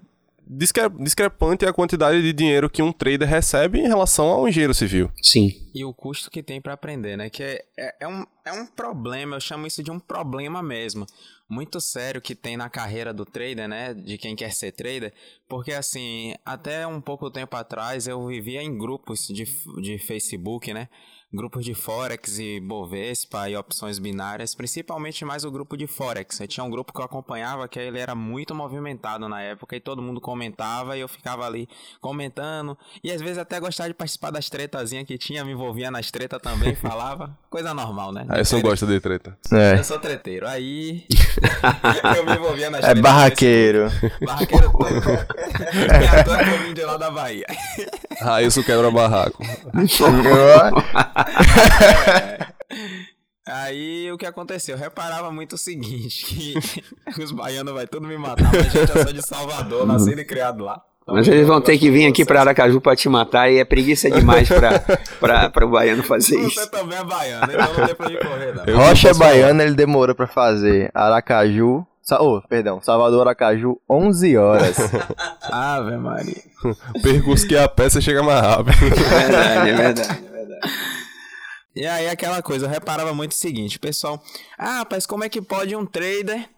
[0.46, 5.10] discre discrepante a quantidade de dinheiro que um trader recebe em relação ao engenheiro civil.
[5.20, 5.50] Sim.
[5.74, 7.28] E o custo que tem para aprender, né?
[7.28, 11.04] Que é, é, é, um, é um problema, eu chamo isso de um problema mesmo.
[11.48, 13.94] Muito sério que tem na carreira do trader, né?
[13.94, 15.12] De quem quer ser trader.
[15.48, 19.44] Porque, assim, até um pouco tempo atrás eu vivia em grupos de,
[19.80, 20.88] de Facebook, né?
[21.36, 26.40] Grupos de Forex e Bovespa e opções binárias, principalmente mais o grupo de Forex.
[26.40, 29.80] Eu tinha um grupo que eu acompanhava que ele era muito movimentado na época e
[29.80, 31.68] todo mundo comentava e eu ficava ali
[32.00, 36.10] comentando e às vezes até gostava de participar das tretazinhas que tinha, me envolvia nas
[36.10, 37.36] tretas também, falava.
[37.50, 38.26] Coisa normal, né?
[38.28, 39.36] Ah, eu só gosto de treta.
[39.52, 39.78] É.
[39.78, 40.46] Eu sou treteiro.
[40.48, 41.04] Aí
[42.16, 43.02] eu me envolvia nas É tretas.
[43.02, 43.88] barraqueiro.
[44.24, 44.96] Barraqueiro todo.
[46.10, 47.46] À toa que eu vim de lá da Bahia.
[48.22, 49.42] Ah, isso quebra barraco.
[51.26, 52.46] É.
[53.48, 54.74] Aí o que aconteceu?
[54.74, 56.58] Eu reparava muito o seguinte, que
[57.22, 60.64] os baianos vai tudo me matar, mas gente, eu sou de Salvador, nascido e criado
[60.64, 60.82] lá.
[61.06, 64.10] Mas eles vão ter que vir aqui para Aracaju para te matar e é preguiça
[64.10, 66.70] demais para o baiano fazer Você isso.
[66.72, 68.64] também é baiano, então não tem pra correr, não.
[68.76, 71.86] Rocha é baiano, ele demorou pra fazer Aracaju.
[72.02, 74.76] Sa oh, perdão, Salvador Aracaju, 11 horas.
[75.42, 76.42] Ave Maria.
[77.00, 78.72] Percurso que a pé você chega mais rápido.
[78.72, 80.26] É verdade, é verdade.
[81.76, 84.22] E aí aquela coisa, eu reparava muito o seguinte, pessoal,
[84.56, 86.48] ah, rapaz, como é que pode um trader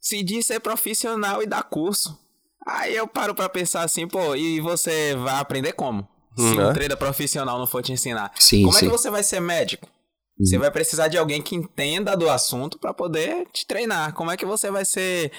[0.00, 2.18] se diz ser profissional e dar curso?
[2.66, 6.08] Aí eu paro pra pensar assim, pô, e você vai aprender como?
[6.36, 6.72] Se Hum, um é?
[6.72, 8.32] trader profissional não for te ensinar.
[8.36, 8.86] Sim, como é sim.
[8.86, 9.86] que você vai ser médico?
[10.36, 14.12] Você vai precisar de alguém que entenda do assunto pra poder te treinar.
[14.14, 15.30] Como é que você vai ser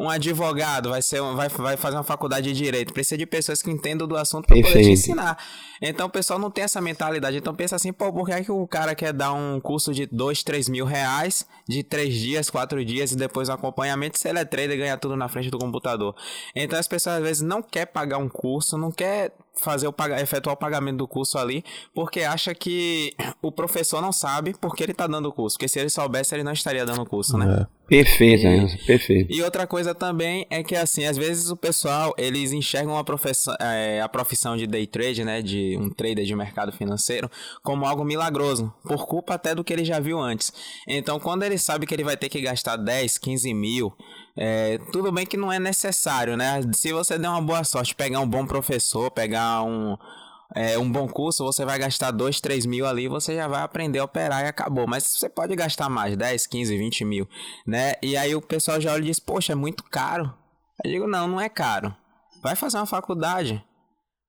[0.00, 2.90] um advogado, vai ser vai, vai fazer uma faculdade de direito?
[2.90, 5.36] Precisa de pessoas que entendam do assunto pra poder te ensinar.
[5.82, 7.36] Então o pessoal não tem essa mentalidade.
[7.36, 10.06] Então pensa assim, pô, por que, é que o cara quer dar um curso de
[10.06, 14.40] 2, 3 mil reais de 3 dias, 4 dias e depois um acompanhamento se ele
[14.40, 16.14] é trader e ganha tudo na frente do computador?
[16.54, 20.54] Então as pessoas às vezes não quer pagar um curso, não quer fazer o efetuar
[20.54, 25.06] o pagamento do curso ali, porque acha que o professor não sabe porque ele tá
[25.06, 25.56] dando o curso.
[25.56, 27.66] Porque se ele soubesse, ele não estaria dando o curso, né?
[27.66, 27.80] É.
[27.90, 29.34] Perfeito, e, perfeito.
[29.34, 33.52] E outra coisa também é que, assim, às vezes o pessoal, eles enxergam a profissão,
[33.58, 37.28] é, a profissão de day trade, né, de um trader de mercado financeiro,
[37.64, 40.52] como algo milagroso, por culpa até do que ele já viu antes.
[40.86, 43.92] Então, quando ele sabe que ele vai ter que gastar 10, 15 mil,
[44.36, 46.60] é, tudo bem que não é necessário, né?
[46.72, 49.96] Se você der uma boa sorte, pegar um bom professor, pegar um
[50.54, 54.00] é, um bom curso, você vai gastar 2, 3 mil ali, você já vai aprender
[54.00, 54.86] a operar e acabou.
[54.86, 57.28] Mas você pode gastar mais, 10, 15, 20 mil,
[57.66, 57.94] né?
[58.02, 60.34] E aí o pessoal já olha e diz, poxa, é muito caro.
[60.84, 61.94] Eu digo, não, não é caro.
[62.42, 63.64] Vai fazer uma faculdade.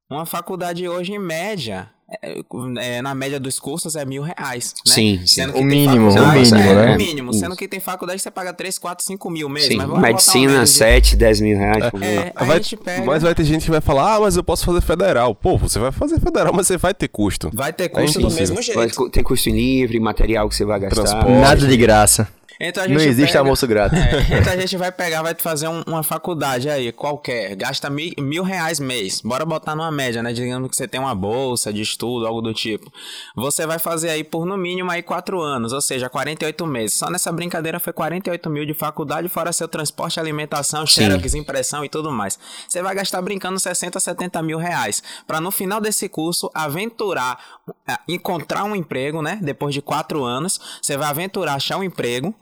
[0.10, 1.90] Uma faculdade hoje, em média,
[2.22, 2.42] é,
[2.80, 4.74] é, na média dos cursos é mil reais.
[4.86, 4.94] Né?
[4.94, 5.46] Sim, sim.
[5.52, 6.96] O mínimo, o mínimo, é, né?
[6.96, 7.34] O mínimo.
[7.34, 9.82] Sendo que tem faculdade que você paga 3, 4, 5 mil mesmo.
[9.82, 10.00] Sim.
[10.00, 13.06] Medicina, um 7, 10 mil reais por é, vai, pega...
[13.06, 15.34] Mas vai ter gente que vai falar, ah, mas eu posso fazer federal.
[15.34, 17.50] Pô, você vai fazer federal, mas você vai ter custo.
[17.54, 18.78] Vai ter custo do mesmo jeito.
[18.78, 21.04] Vai ter custo livre, material que você vai gastar.
[21.04, 21.32] Transporte.
[21.32, 22.28] Nada de graça.
[22.68, 23.98] Então não existe pega, almoço grátis.
[23.98, 28.14] É, então a gente vai pegar, vai fazer um, uma faculdade aí, qualquer, gasta mil,
[28.20, 29.22] mil reais mês.
[29.22, 30.32] Bora botar numa média, né?
[30.32, 32.92] Digamos que você tem uma bolsa de estudo, algo do tipo.
[33.36, 36.96] Você vai fazer aí por no mínimo aí quatro anos, ou seja, 48 meses.
[36.96, 41.90] Só nessa brincadeira foi 48 mil de faculdade, fora seu transporte, alimentação, xerox, impressão e
[41.90, 42.38] tudo mais.
[42.68, 45.02] Você vai gastar brincando 60, 70 mil reais.
[45.26, 47.40] Para no final desse curso aventurar,
[47.88, 49.40] é, encontrar um emprego, né?
[49.42, 52.36] Depois de quatro anos, você vai aventurar achar um emprego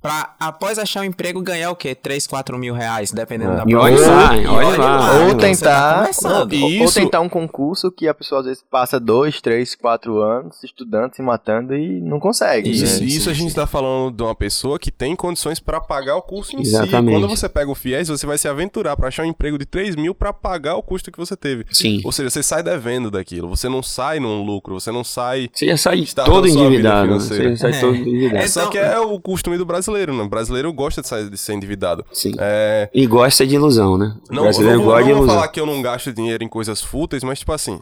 [0.00, 1.94] pra após achar um emprego ganhar o quê?
[1.94, 3.56] 3, 4 mil reais, dependendo é.
[3.56, 3.84] da prova.
[3.84, 5.26] Olha lá, olha lá.
[5.26, 9.40] Ou tentar, tá ou, ou, tentar um concurso que a pessoa às vezes passa 2,
[9.40, 12.70] 3, 4 anos estudando, se matando e não consegue.
[12.70, 13.06] Isso, né?
[13.06, 16.56] isso a gente está falando de uma pessoa que tem condições para pagar o curso
[16.56, 17.14] em Exatamente.
[17.14, 17.20] si.
[17.20, 19.96] Quando você pega o FIES, você vai se aventurar para achar um emprego de 3
[19.96, 21.66] mil para pagar o custo que você teve.
[21.70, 22.00] Sim.
[22.04, 25.50] Ou seja, você sai devendo daquilo, você não sai num lucro, você não sai...
[25.52, 27.12] Você já sai todo endividado.
[27.14, 27.80] Você já sai é.
[27.80, 28.42] todo endividado.
[28.42, 30.22] É, só que é o costume do brasileiro brasileiro, né?
[30.22, 32.04] O brasileiro gosta de, sair, de ser endividado.
[32.12, 32.32] Sim.
[32.38, 32.88] É...
[32.94, 34.14] E gosta de ilusão, né?
[34.28, 35.20] O não, brasileiro não, gosta não de ilusão.
[35.20, 37.80] Não vou falar que eu não gasto dinheiro em coisas fúteis, mas tipo assim,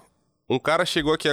[0.49, 1.29] um cara chegou aqui,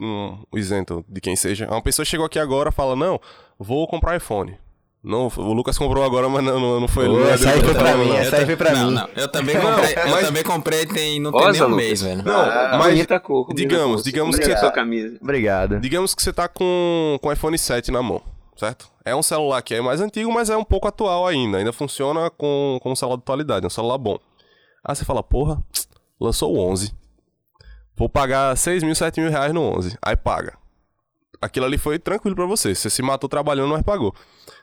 [0.00, 3.20] um, isento de quem seja, uma pessoa chegou aqui agora e fala, não,
[3.58, 4.56] vou comprar iPhone.
[5.02, 7.22] Não, o Lucas comprou agora, mas não, não foi ele.
[7.30, 8.90] Essa aí foi pra mim, essa aí foi pra mim.
[8.90, 10.12] Não, eu também comprei, mas...
[10.12, 12.22] eu também comprei tem, não tem nem um mês, velho.
[12.22, 13.06] Não, ah, mas
[13.54, 14.70] digamos, digamos que você tá...
[14.70, 15.16] Camisa.
[15.22, 15.80] Obrigado.
[15.80, 18.20] Digamos que você tá com, com iPhone 7 na mão
[18.60, 18.90] certo?
[19.04, 21.56] É um celular que é mais antigo, mas é um pouco atual ainda.
[21.56, 24.18] Ainda funciona com, com um celular de atualidade, é um celular bom.
[24.84, 25.58] Aí você fala, porra,
[26.20, 26.94] lançou o 11.
[27.96, 29.96] Vou pagar 6 mil, 7 mil reais no 11.
[30.02, 30.58] Aí paga.
[31.40, 32.74] Aquilo ali foi tranquilo para você.
[32.74, 34.14] Você se matou trabalhando, mas pagou.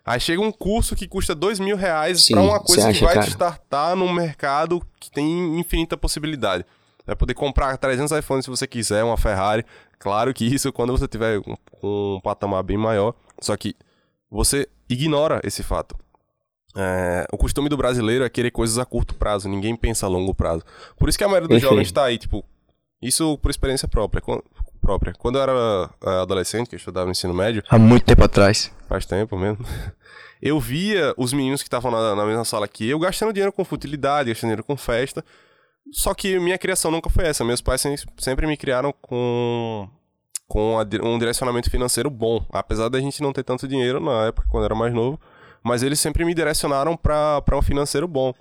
[0.06, 3.26] Aí chega um curso que custa 2 mil reais pra uma coisa que vai cara?
[3.26, 6.64] te startar num mercado que tem infinita possibilidade.
[7.04, 9.66] Vai poder comprar 300 iPhones se você quiser, uma Ferrari.
[9.98, 13.16] Claro que isso quando você tiver um, um patamar bem maior.
[13.42, 13.76] Só que
[14.30, 15.96] você ignora esse fato.
[16.76, 20.34] É, o costume do brasileiro é querer coisas a curto prazo, ninguém pensa a longo
[20.34, 20.64] prazo.
[20.98, 22.46] Por isso que a maioria dos jovens está aí, tipo,
[23.02, 24.22] isso por experiência própria.
[24.82, 25.14] própria.
[25.14, 27.64] Quando eu era é, adolescente, que eu estudava no ensino médio.
[27.70, 28.72] Há muito tempo atrás.
[28.88, 29.66] Faz tempo mesmo.
[30.40, 33.66] Eu via os meninos que estavam na, na, mesma sala que eu gastando dinheiro com
[33.66, 35.26] futilidade, gastando dinheiro com festa.
[35.92, 37.44] Só que minha criação nunca foi essa.
[37.44, 37.84] Meus pais
[38.20, 39.90] sempre me criaram com
[40.48, 42.46] com um direcionamento financeiro bom.
[42.52, 45.20] Apesar da gente não ter tanto dinheiro na época, quando era mais novo,
[45.64, 48.34] mas eles sempre me direcionaram para um financeiro bom.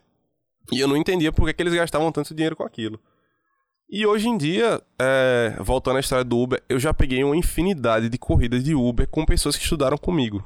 [0.73, 3.01] E eu não entendia por que, que eles gastavam tanto dinheiro com aquilo.
[3.89, 8.09] E hoje em dia, é, voltando à história do Uber, eu já peguei uma infinidade
[8.09, 10.45] de corridas de Uber com pessoas que estudaram comigo.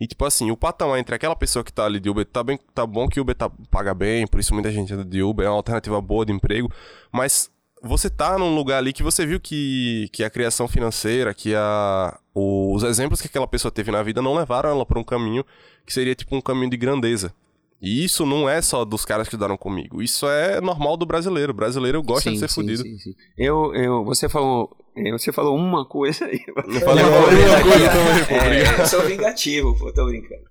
[0.00, 2.58] E tipo assim, o patamar entre aquela pessoa que tá ali de Uber tá, bem,
[2.74, 5.50] tá bom que Uber tá, paga bem, por isso muita gente anda de Uber, é
[5.50, 6.72] uma alternativa boa de emprego,
[7.12, 7.50] mas
[7.82, 12.18] você tá num lugar ali que você viu que, que a criação financeira, que a,
[12.34, 15.44] os exemplos que aquela pessoa teve na vida não levaram ela para um caminho
[15.86, 17.34] que seria tipo um caminho de grandeza.
[17.80, 20.02] E isso não é só dos caras que estudaram comigo.
[20.02, 21.52] Isso é normal do brasileiro.
[21.52, 22.82] O brasileiro gosta sim, de ser sim, fudido.
[22.82, 23.14] Sim, sim.
[23.38, 26.40] Eu, eu, você falou, é, você falou uma coisa aí.
[26.46, 30.42] Eu falei uma coisa também, é, Eu sou vingativo, pô, tô brincando.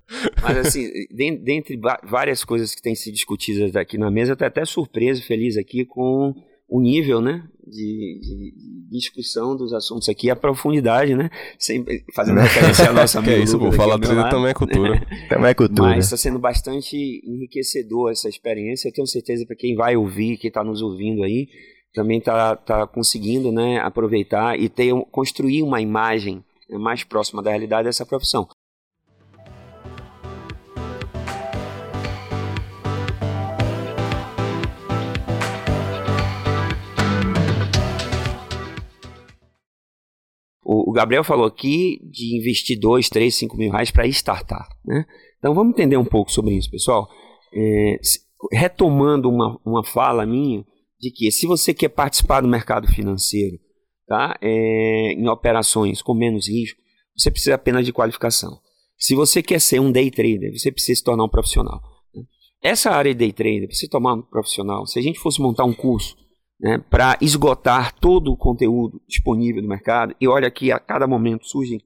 [0.42, 4.66] Mas assim, dentre várias coisas que têm sido discutidas aqui na mesa, eu tô até
[4.66, 6.34] surpreso, feliz aqui com
[6.70, 8.54] o nível, né, de, de,
[8.92, 13.58] discussão dos assuntos aqui, a profundidade, né, sempre fazendo referência à nossa Que é isso,
[13.58, 15.06] vou falar trilha também é cultura.
[15.28, 15.90] também é cultura.
[15.90, 20.48] Mas está sendo bastante enriquecedor essa experiência, eu tenho certeza para quem vai ouvir, quem
[20.48, 21.48] está nos ouvindo aí,
[21.94, 27.50] também está tá conseguindo, né, aproveitar e ter, construir uma imagem né, mais próxima da
[27.50, 28.48] realidade dessa profissão.
[40.72, 44.70] O, o Gabriel falou aqui de investir 2, 3, 5 mil reais para startar.
[44.86, 45.04] Né?
[45.40, 47.10] Então vamos entender um pouco sobre isso, pessoal.
[47.52, 48.00] É,
[48.54, 50.64] retomando uma, uma fala minha
[51.00, 53.58] de que se você quer participar do mercado financeiro
[54.08, 56.80] tá, é, em operações com menos risco,
[57.18, 58.60] você precisa apenas de qualificação.
[58.96, 61.82] Se você quer ser um day trader, você precisa se tornar um profissional.
[62.14, 62.22] Né?
[62.62, 65.66] Essa área de day trader, para se tornar um profissional, se a gente fosse montar
[65.66, 66.16] um curso
[66.60, 71.48] né, para esgotar todo o conteúdo disponível no mercado, e olha que a cada momento
[71.48, 71.82] surgem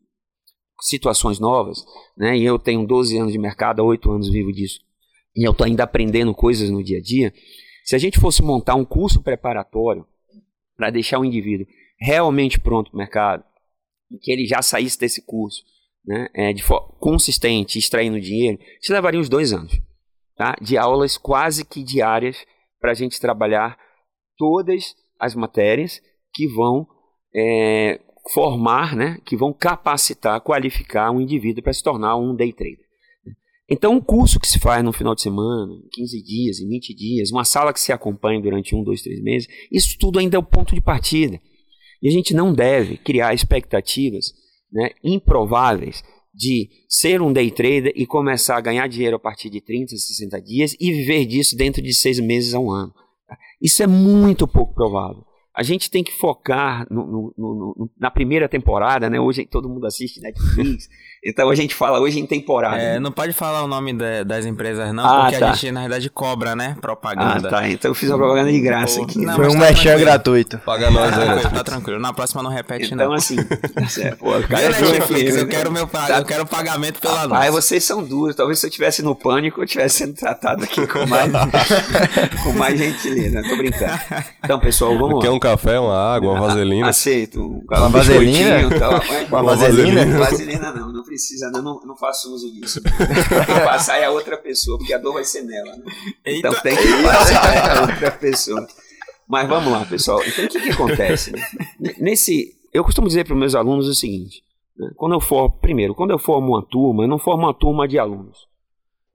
[0.81, 1.85] situações novas,
[2.17, 4.79] né, e eu tenho 12 anos de mercado, há 8 anos vivo disso,
[5.35, 7.33] e eu estou ainda aprendendo coisas no dia a dia.
[7.83, 10.05] Se a gente fosse montar um curso preparatório
[10.75, 11.67] para deixar o indivíduo
[11.99, 13.43] realmente pronto para o mercado,
[14.21, 15.63] que ele já saísse desse curso
[16.05, 16.63] né, é, de
[16.99, 19.73] consistente, extraindo dinheiro, isso levaria uns dois anos
[20.35, 22.45] tá, de aulas quase que diárias
[22.79, 23.77] para a gente trabalhar
[24.37, 26.01] todas as matérias
[26.33, 26.87] que vão
[27.35, 27.99] é,
[28.31, 32.83] formar, né, que vão capacitar, qualificar um indivíduo para se tornar um day trader.
[33.69, 37.31] Então, um curso que se faz no final de semana, 15 dias, em 20 dias,
[37.31, 40.43] uma sala que se acompanha durante um, dois, três meses, isso tudo ainda é o
[40.43, 41.39] ponto de partida.
[42.01, 44.33] E a gente não deve criar expectativas
[44.71, 49.61] né, improváveis de ser um day trader e começar a ganhar dinheiro a partir de
[49.61, 52.93] 30, 60 dias e viver disso dentro de seis meses a um ano.
[53.61, 55.23] Isso é muito pouco provável.
[55.55, 59.19] A gente tem que focar no, no, no, na primeira temporada, né?
[59.19, 60.89] Hoje todo mundo assiste Netflix,
[61.25, 62.77] então a gente fala hoje em temporada.
[62.77, 65.51] É, não pode falar o nome de, das empresas, não, ah, porque tá.
[65.51, 66.75] a gente, na verdade, cobra, né?
[66.81, 67.47] Propaganda.
[67.47, 67.69] Ah, tá.
[67.69, 69.19] Então eu fiz uma propaganda de graça aqui.
[69.19, 70.57] Não, Foi um tá merchan gratuito.
[70.59, 71.99] Paga nós, tá, tranquilo, tá tranquilo.
[71.99, 73.03] Na próxima não repete, então, não.
[73.05, 73.37] Então, assim,
[74.01, 76.17] é, pô, cara é Netflix, eu quero, meu, tá.
[76.19, 77.47] eu quero pagamento pela noite.
[77.47, 78.35] Ah, vocês são duros.
[78.35, 81.31] Talvez se eu estivesse no pânico, eu estivesse sendo tratado aqui com mais,
[82.43, 83.41] com mais gentileza.
[83.43, 83.93] Tô brincando.
[84.43, 86.89] Então, pessoal, vamos Quer um café, uma água, uma vaselina?
[86.89, 87.63] Aceito.
[87.69, 88.67] uma vaselina?
[89.29, 90.17] Uma vaselina?
[90.17, 92.81] Vaselina não, não precisa, não, não não faço uso disso.
[92.81, 95.77] Tem que passar é a outra pessoa, porque a dor vai ser nela.
[95.77, 95.83] Né?
[96.25, 98.67] Então tem que passar é a outra pessoa.
[99.27, 100.21] Mas vamos lá, pessoal.
[100.25, 101.31] Então o que, que acontece?
[101.31, 101.41] Né?
[101.99, 104.43] Nesse, eu costumo dizer para os meus alunos o seguinte:
[104.75, 104.89] né?
[104.95, 107.99] quando eu for, primeiro, quando eu formo uma turma, eu não formo uma turma de
[107.99, 108.47] alunos.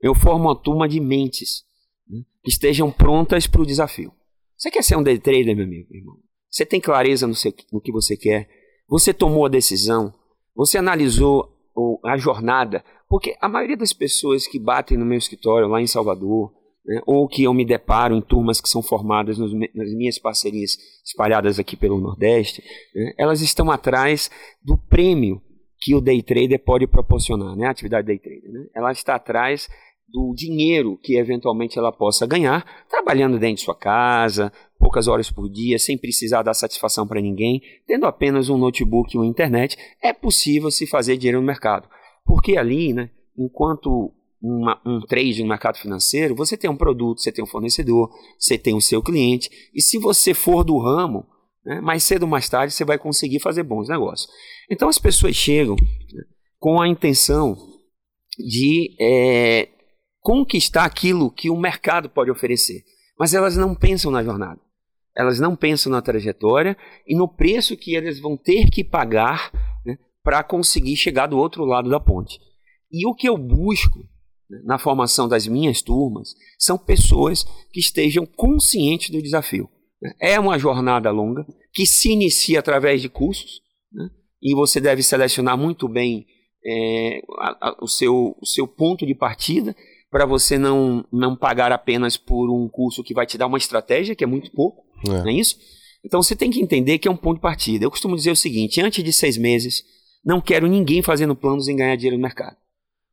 [0.01, 1.65] Eu formo uma turma de mentes
[2.09, 2.21] né?
[2.43, 4.13] que estejam prontas para o desafio.
[4.57, 6.17] Você quer ser um day trader, meu amigo, irmão?
[6.49, 8.49] Você tem clareza no, seu, no que você quer?
[8.87, 10.13] Você tomou a decisão?
[10.55, 15.67] Você analisou ou a jornada, porque a maioria das pessoas que batem no meu escritório
[15.67, 16.53] lá em Salvador,
[16.85, 20.77] né, ou que eu me deparo em turmas que são formadas nos, nas minhas parcerias
[21.05, 22.63] espalhadas aqui pelo Nordeste,
[22.95, 24.29] né, elas estão atrás
[24.63, 25.41] do prêmio
[25.81, 28.51] que o day trader pode proporcionar, né, a atividade day trader.
[28.51, 29.69] Né, ela está atrás
[30.11, 35.49] do dinheiro que eventualmente ela possa ganhar trabalhando dentro de sua casa, poucas horas por
[35.49, 40.13] dia, sem precisar dar satisfação para ninguém, tendo apenas um notebook e uma internet, é
[40.13, 41.87] possível se fazer dinheiro no mercado.
[42.25, 47.31] Porque ali, né, enquanto uma, um trade no mercado financeiro, você tem um produto, você
[47.31, 51.25] tem um fornecedor, você tem o seu cliente, e se você for do ramo,
[51.65, 54.31] né, mais cedo ou mais tarde você vai conseguir fazer bons negócios.
[54.71, 56.23] Então as pessoas chegam né,
[56.57, 57.57] com a intenção
[58.37, 59.67] de é,
[60.21, 62.83] conquistar aquilo que o mercado pode oferecer,
[63.19, 64.68] mas elas não pensam na jornada.
[65.19, 69.51] Elas não pensam na trajetória e no preço que eles vão ter que pagar
[69.85, 72.39] né, para conseguir chegar do outro lado da ponte.
[72.89, 73.99] E o que eu busco
[74.49, 79.69] né, na formação das minhas turmas são pessoas que estejam conscientes do desafio.
[80.01, 80.13] Né.
[80.21, 83.59] É uma jornada longa que se inicia através de cursos
[83.91, 84.09] né,
[84.41, 86.25] e você deve selecionar muito bem
[86.65, 89.75] é, a, a, o, seu, o seu ponto de partida
[90.09, 94.15] para você não, não pagar apenas por um curso que vai te dar uma estratégia,
[94.15, 95.09] que é muito pouco, é.
[95.09, 95.57] não é isso?
[96.03, 97.85] Então você tem que entender que é um ponto de partida.
[97.85, 99.83] Eu costumo dizer o seguinte: antes de seis meses,
[100.23, 102.57] não quero ninguém fazendo planos em ganhar dinheiro no mercado.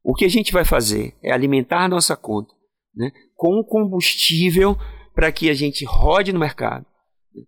[0.03, 2.55] O que a gente vai fazer é alimentar nossa conta
[2.95, 4.77] né, com combustível
[5.15, 6.87] para que a gente rode no mercado,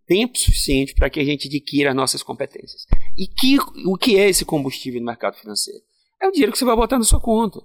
[0.07, 2.87] tempo suficiente para que a gente adquira nossas competências.
[3.17, 5.81] E que, o que é esse combustível no mercado financeiro?
[6.21, 7.61] É o dinheiro que você vai botar na sua conta.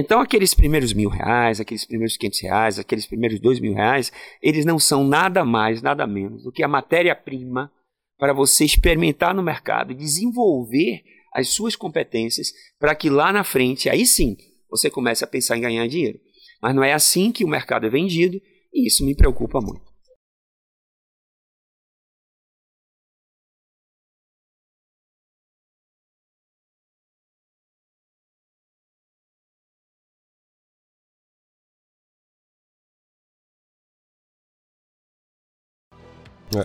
[0.00, 4.64] Então, aqueles primeiros mil reais, aqueles primeiros quinhentos reais, aqueles primeiros dois mil reais, eles
[4.64, 7.68] não são nada mais, nada menos do que a matéria-prima
[8.16, 11.02] para você experimentar no mercado desenvolver
[11.34, 14.36] as suas competências para que lá na frente, aí sim,
[14.70, 16.20] você comece a pensar em ganhar dinheiro.
[16.62, 18.40] Mas não é assim que o mercado é vendido
[18.72, 19.87] e isso me preocupa muito.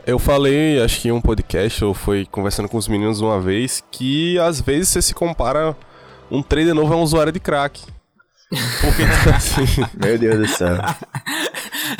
[0.06, 3.84] Eu falei, acho que em um podcast, ou foi conversando com os meninos uma vez,
[3.92, 5.76] que às vezes você se compara
[6.32, 7.82] um trader novo a um usuário de crack.
[8.82, 9.66] Porque, tipo assim.
[9.96, 10.78] Meu Deus do céu.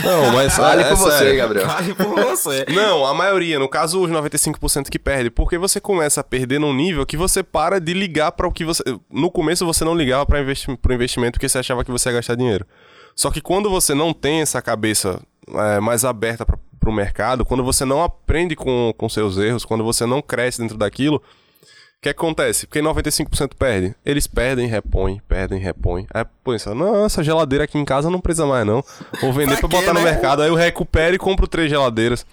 [0.04, 0.56] Não, mas.
[0.56, 1.38] Fale é, por você, sério.
[1.38, 1.68] Gabriel.
[1.68, 2.66] Fale por você.
[2.70, 6.74] Não, a maioria, no caso os 95% que perde, porque você começa a perder num
[6.74, 8.84] nível que você para de ligar para o que você.
[9.12, 12.16] No começo você não ligava para investi pro investimento porque você achava que você ia
[12.16, 12.66] gastar dinheiro.
[13.16, 16.58] Só que quando você não tem essa cabeça é, mais aberta para
[16.90, 20.78] o mercado, quando você não aprende com, com seus erros, quando você não cresce dentro
[20.78, 22.68] daquilo, o que acontece?
[22.68, 23.96] Porque 95% perde.
[24.06, 26.06] Eles perdem, repõem, perdem, repõem.
[26.14, 28.84] Aí pensa, não, essa geladeira aqui em casa não precisa mais não.
[29.22, 30.12] Vou vender quê, botar no né?
[30.12, 30.42] mercado.
[30.42, 32.26] Aí eu recupero e compro três geladeiras.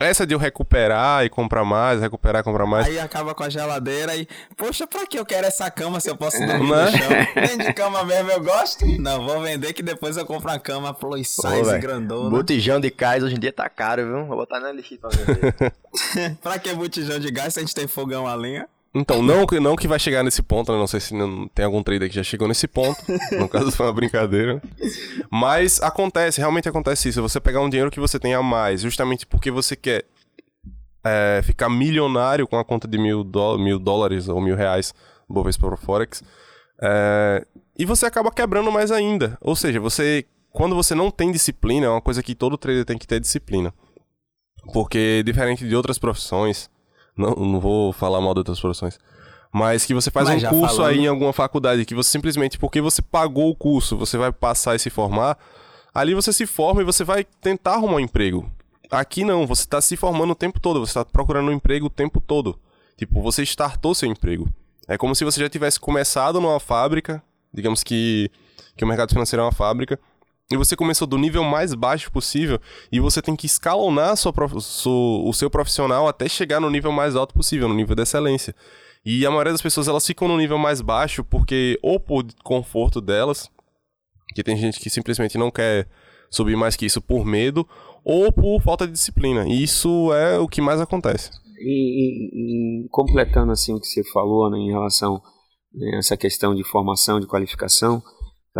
[0.00, 2.86] Essa de eu recuperar e comprar mais, recuperar e comprar mais.
[2.86, 4.26] Aí acaba com a geladeira e,
[4.56, 6.84] poxa, pra que eu quero essa cama se eu posso dormir Né?
[6.86, 7.08] no chão?
[7.36, 8.86] Nem de cama mesmo eu gosto.
[8.98, 12.30] Não, vou vender que depois eu compro uma cama plus size grandona.
[12.30, 14.24] Botijão de cais hoje em dia tá caro, viu?
[14.26, 15.74] Vou botar na LX pra vender.
[16.42, 18.66] pra que botijão de gás se a gente tem fogão a lenha?
[18.92, 20.78] Então, não, que- não que vai chegar nesse ponto, né?
[20.78, 22.98] não sei se não, tem algum trader que já chegou nesse ponto.
[23.38, 24.60] no caso, foi uma brincadeira.
[25.30, 27.22] Mas acontece, realmente acontece isso.
[27.22, 30.04] Você pegar um dinheiro que você tem a mais, justamente porque você quer
[31.04, 33.24] é, ficar milionário com a conta de mil,
[33.58, 34.92] mil dólares ou mil reais,
[35.28, 36.22] Bovespa Forex,
[36.82, 37.46] é,
[37.78, 39.38] e você acaba quebrando mais ainda.
[39.40, 42.98] Ou seja, você quando você não tem disciplina, é uma coisa que todo trader tem
[42.98, 43.72] que ter disciplina.
[44.72, 46.68] Porque, diferente de outras profissões,
[47.20, 48.98] não, não vou falar mal de outras profissões,
[49.52, 50.90] mas que você faz Mas um curso falando.
[50.90, 54.74] aí em alguma faculdade, que você simplesmente, porque você pagou o curso, você vai passar
[54.74, 55.36] e se formar,
[55.94, 58.50] ali você se forma e você vai tentar arrumar um emprego.
[58.90, 61.90] Aqui não, você está se formando o tempo todo, você está procurando um emprego o
[61.90, 62.58] tempo todo.
[62.96, 64.48] Tipo, você startou seu emprego.
[64.88, 68.30] É como se você já tivesse começado numa fábrica, digamos que,
[68.76, 69.98] que o mercado financeiro é uma fábrica,
[70.52, 74.32] e você começou do nível mais baixo possível e você tem que escalonar sua
[74.84, 78.54] o seu profissional até chegar no nível mais alto possível, no nível de excelência.
[79.04, 83.00] E a maioria das pessoas elas ficam no nível mais baixo porque ou por conforto
[83.00, 83.48] delas,
[84.34, 85.88] que tem gente que simplesmente não quer
[86.30, 87.66] subir mais que isso por medo,
[88.04, 89.46] ou por falta de disciplina.
[89.48, 91.30] E isso é o que mais acontece.
[91.58, 95.20] E, e- e completando assim o que você falou né, em relação
[95.74, 98.02] né, a essa questão de formação, de qualificação,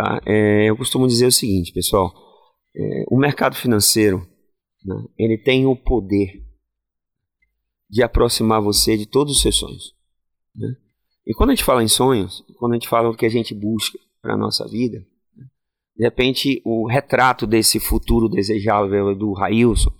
[0.01, 0.21] tá?
[0.25, 2.11] É, eu costumo dizer o seguinte, pessoal:
[2.75, 4.27] é, o mercado financeiro
[4.83, 6.43] né, ele tem o poder
[7.89, 9.93] de aproximar você de todos os seus sonhos.
[10.55, 10.75] né?
[11.27, 13.53] E quando a gente fala em sonhos, quando a gente fala o que a gente
[13.53, 15.45] busca para a nossa vida, né,
[15.95, 19.91] de repente o retrato desse futuro desejável do Railson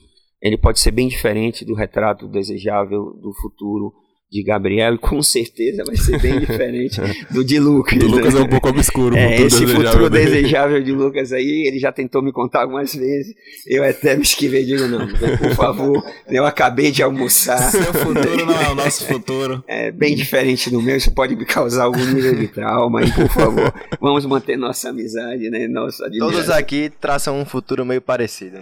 [0.41, 3.93] ele pode ser bem diferente do retrato desejável do futuro
[4.31, 8.01] de Gabriel e com certeza vai ser bem diferente do de Lucas.
[8.01, 8.39] O Lucas né?
[8.39, 9.17] é um pouco obscuro.
[9.17, 10.25] É, futuro esse desejável futuro dele.
[10.31, 13.35] desejável de Lucas aí, ele já tentou me contar algumas vezes.
[13.67, 17.71] Eu até me esquivei digo, não, por favor, eu acabei de almoçar.
[17.71, 19.61] Seu futuro não é o nosso futuro.
[19.67, 23.03] É bem diferente do meu, isso pode me causar algum nível de trauma.
[23.03, 25.67] E, por favor, vamos manter nossa amizade, né?
[25.67, 28.61] Nossa Todos aqui traçam um futuro meio parecido, né?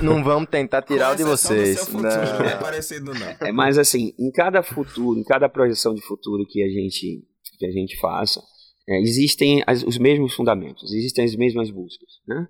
[0.00, 1.78] Não, não vamos tentar tirar o de vocês.
[1.78, 3.26] seu futuro, não é parecido não.
[3.40, 7.22] É, mas assim, em cada futuro, em cada projeção de futuro que a gente,
[7.58, 8.40] que a gente faça,
[8.88, 12.46] é, existem as- os mesmos fundamentos, existem as mesmas buscas, né?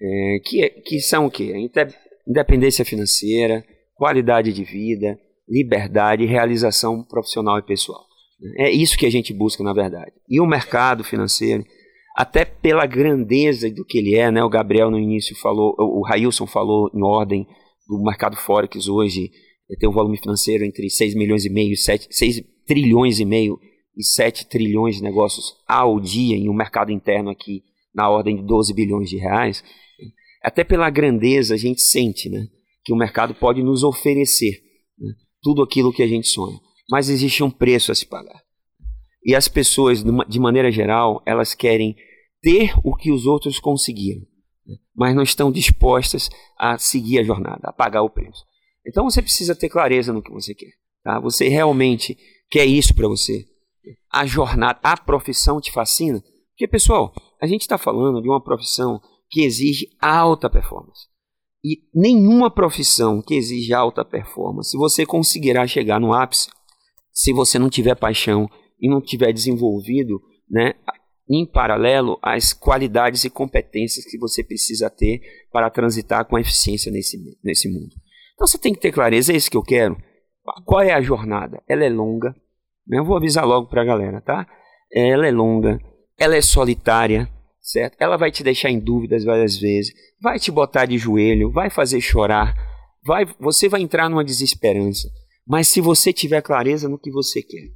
[0.00, 1.52] É, que, é- que são o quê?
[1.56, 1.94] Inte-
[2.26, 8.00] Independência financeira, qualidade de vida, liberdade realização profissional e pessoal.
[8.40, 8.66] né?
[8.68, 10.12] É isso que a gente busca, na verdade.
[10.28, 11.64] E o mercado financeiro,
[12.16, 14.42] até pela grandeza do que ele é, né?
[14.42, 17.46] O Gabriel no início falou, o Railson falou em ordem
[17.88, 19.30] do mercado Forex hoje,
[19.76, 23.58] tem um volume financeiro entre 6 milhões e meio, 7, 6 trilhões e meio
[23.96, 27.62] e 7 trilhões de negócios ao dia em um mercado interno aqui
[27.94, 29.62] na ordem de 12 bilhões de reais.
[30.42, 32.46] Até pela grandeza a gente sente, né,
[32.84, 34.60] que o mercado pode nos oferecer
[34.98, 35.12] né,
[35.42, 36.58] tudo aquilo que a gente sonha,
[36.90, 38.42] mas existe um preço a se pagar.
[39.24, 41.94] E as pessoas, de maneira geral, elas querem
[42.40, 44.22] ter o que os outros conseguiram,
[44.66, 48.44] né, mas não estão dispostas a seguir a jornada, a pagar o preço.
[48.86, 50.72] Então você precisa ter clareza no que você quer.
[51.02, 51.20] Tá?
[51.20, 52.16] Você realmente
[52.50, 53.44] quer isso para você?
[54.10, 56.22] A jornada, a profissão te fascina?
[56.50, 61.08] Porque, pessoal, a gente está falando de uma profissão que exige alta performance.
[61.64, 66.48] E nenhuma profissão que exige alta performance você conseguirá chegar no ápice
[67.12, 68.48] se você não tiver paixão
[68.80, 70.20] e não tiver desenvolvido,
[70.50, 70.74] né,
[71.28, 75.20] em paralelo as qualidades e competências que você precisa ter
[75.52, 77.94] para transitar com eficiência nesse, nesse mundo.
[78.42, 79.96] Você tem que ter clareza, é isso que eu quero.
[80.64, 81.62] Qual é a jornada?
[81.68, 82.34] Ela é longa,
[82.84, 82.98] né?
[82.98, 84.44] eu vou avisar logo para a galera, tá?
[84.92, 85.78] Ela é longa,
[86.18, 87.30] ela é solitária,
[87.60, 87.96] certo?
[88.00, 92.00] Ela vai te deixar em dúvidas várias vezes, vai te botar de joelho, vai fazer
[92.00, 92.52] chorar,
[93.06, 95.08] vai, você vai entrar numa desesperança.
[95.46, 97.70] Mas se você tiver clareza no que você quer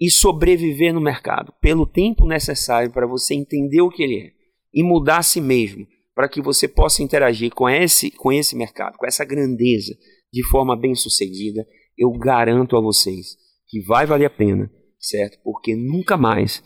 [0.00, 4.30] e sobreviver no mercado pelo tempo necessário para você entender o que ele é
[4.74, 8.96] e mudar a si mesmo, para que você possa interagir com esse, com esse mercado,
[8.96, 9.96] com essa grandeza,
[10.32, 13.36] de forma bem sucedida, eu garanto a vocês
[13.68, 15.38] que vai valer a pena, certo?
[15.42, 16.62] Porque nunca mais,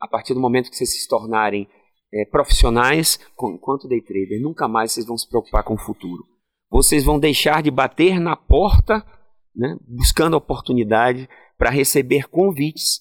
[0.00, 1.66] a partir do momento que vocês se tornarem
[2.12, 3.18] é, profissionais
[3.54, 6.24] enquanto day trader, nunca mais vocês vão se preocupar com o futuro.
[6.70, 9.04] Vocês vão deixar de bater na porta,
[9.54, 11.28] né, buscando oportunidade
[11.58, 13.00] para receber convites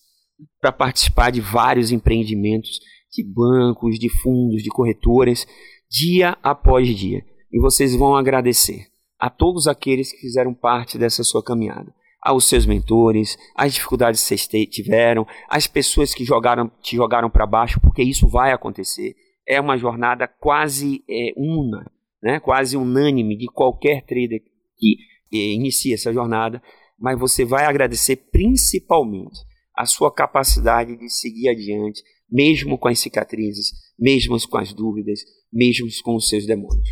[0.60, 2.80] para participar de vários empreendimentos
[3.12, 5.46] de bancos, de fundos, de corretoras,
[5.92, 7.26] dia após dia.
[7.52, 8.88] E vocês vão agradecer
[9.20, 11.94] a todos aqueles que fizeram parte dessa sua caminhada.
[12.24, 17.46] Aos seus mentores, as dificuldades que vocês tiveram, as pessoas que jogaram, te jogaram para
[17.46, 19.16] baixo, porque isso vai acontecer.
[19.48, 21.92] É uma jornada quase é, una,
[22.24, 22.40] né?
[22.40, 24.42] quase unânime de qualquer trader
[24.78, 24.98] que
[25.34, 26.62] é, inicia essa jornada,
[26.98, 29.40] mas você vai agradecer principalmente
[29.76, 35.20] a sua capacidade de seguir adiante, mesmo com as cicatrizes, mesmo com as dúvidas,
[35.52, 36.88] mesmo com os seus demônios.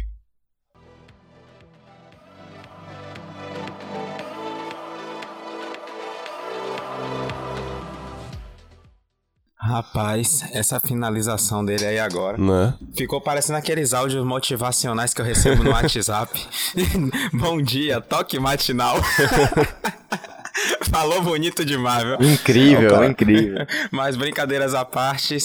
[9.70, 12.38] Rapaz, essa finalização dele aí agora.
[12.38, 12.74] Né?
[12.96, 16.40] Ficou parecendo aqueles áudios motivacionais que eu recebo no WhatsApp.
[17.32, 18.96] Bom dia, toque matinal.
[20.92, 22.18] Falou bonito demais, viu?
[22.32, 23.66] Incrível, Não, incrível.
[23.92, 25.38] Mas brincadeiras à parte,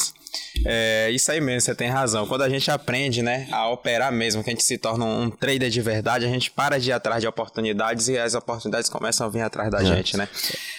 [0.67, 2.27] é isso aí mesmo, você tem razão.
[2.27, 5.69] Quando a gente aprende, né, a operar mesmo, que a gente se torna um trader
[5.69, 9.31] de verdade, a gente para de ir atrás de oportunidades e as oportunidades começam a
[9.31, 9.85] vir atrás da é.
[9.85, 10.29] gente, né?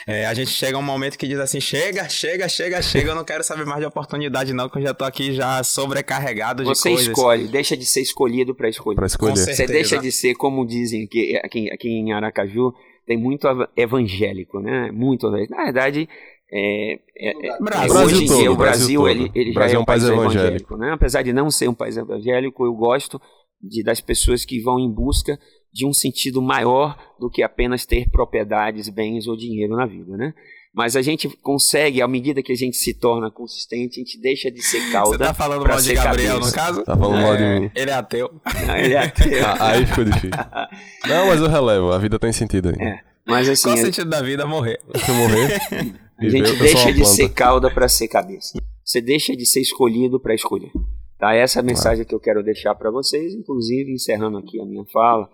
[0.07, 3.16] É, a gente chega a um momento que diz assim: chega, chega, chega, chega, eu
[3.16, 6.70] não quero saber mais de oportunidade, não, que eu já tô aqui já sobrecarregado de
[6.70, 7.05] Você coisas.
[7.05, 8.95] Você escolhe, deixa de ser escolhido para escolher.
[8.95, 9.38] Pra escolher.
[9.38, 12.74] Você deixa de ser, como dizem aqui, aqui, aqui em Aracaju,
[13.06, 14.91] tem muito evangélico, né?
[14.91, 16.10] Muito Na verdade,
[16.51, 19.80] é, é, é, Brasil hoje em dia, o Brasil, Brasil ele, ele já é, é
[19.80, 20.38] um país evangélico.
[20.38, 20.91] evangélico né?
[20.91, 23.20] Apesar de não ser um país evangélico, eu gosto
[23.62, 25.39] de, das pessoas que vão em busca
[25.74, 30.34] de um sentido maior do que apenas ter propriedades, bens ou dinheiro na vida, né?
[30.76, 34.51] Mas a gente consegue, à medida que a gente se torna consistente, a gente deixa
[34.51, 35.11] de ser cauda.
[35.11, 36.49] Você tá falando mal de Gabriel, cabeça.
[36.49, 36.84] no caso?
[36.84, 37.71] Tá falando mal de mim.
[37.73, 38.30] Ele é ateu.
[38.67, 39.45] Não, ele é ateu.
[39.45, 40.32] Ah, aí ficou difícil.
[41.07, 42.88] Não, mas eu relevo, a vida tem sentido aí.
[42.88, 42.99] É.
[43.26, 43.69] Mas assim.
[43.69, 44.45] Qual o sentido da vida?
[44.45, 44.82] Morrer.
[44.95, 45.95] Se morrer.
[46.19, 48.59] a gente deixa de ser cauda para ser cabeça.
[48.84, 50.71] Você deixa de ser escolhido para escolher.
[51.17, 51.34] Tá?
[51.34, 54.84] Essa é a mensagem que eu quero deixar para vocês, inclusive encerrando aqui a minha
[54.91, 55.30] fala.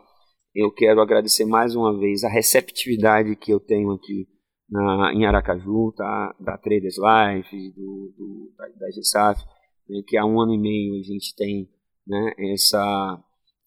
[0.53, 4.27] Eu quero agradecer mais uma vez a receptividade que eu tenho aqui
[4.71, 6.33] na, em Aracaju, tá?
[6.39, 9.43] da Traders Life, do, do, da, da GSAF,
[9.89, 10.01] né?
[10.07, 11.69] que há um ano e meio a gente tem
[12.07, 12.33] né?
[12.53, 13.23] essa,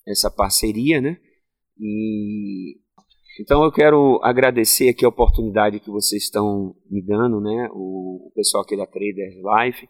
[0.08, 1.20] essa parceria, né?
[1.78, 2.78] E
[3.40, 7.68] então eu quero agradecer aqui a oportunidade que vocês estão me dando, né?
[7.72, 9.88] O, o pessoal aqui da Traders Life.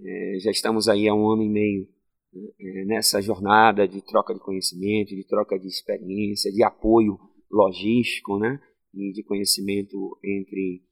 [0.00, 1.88] É, já estamos aí há um ano e meio
[2.32, 2.84] né?
[2.86, 7.18] nessa jornada de troca de conhecimento, de troca de experiência, de apoio
[7.50, 8.60] logístico, né?
[8.94, 10.82] E de conhecimento entre,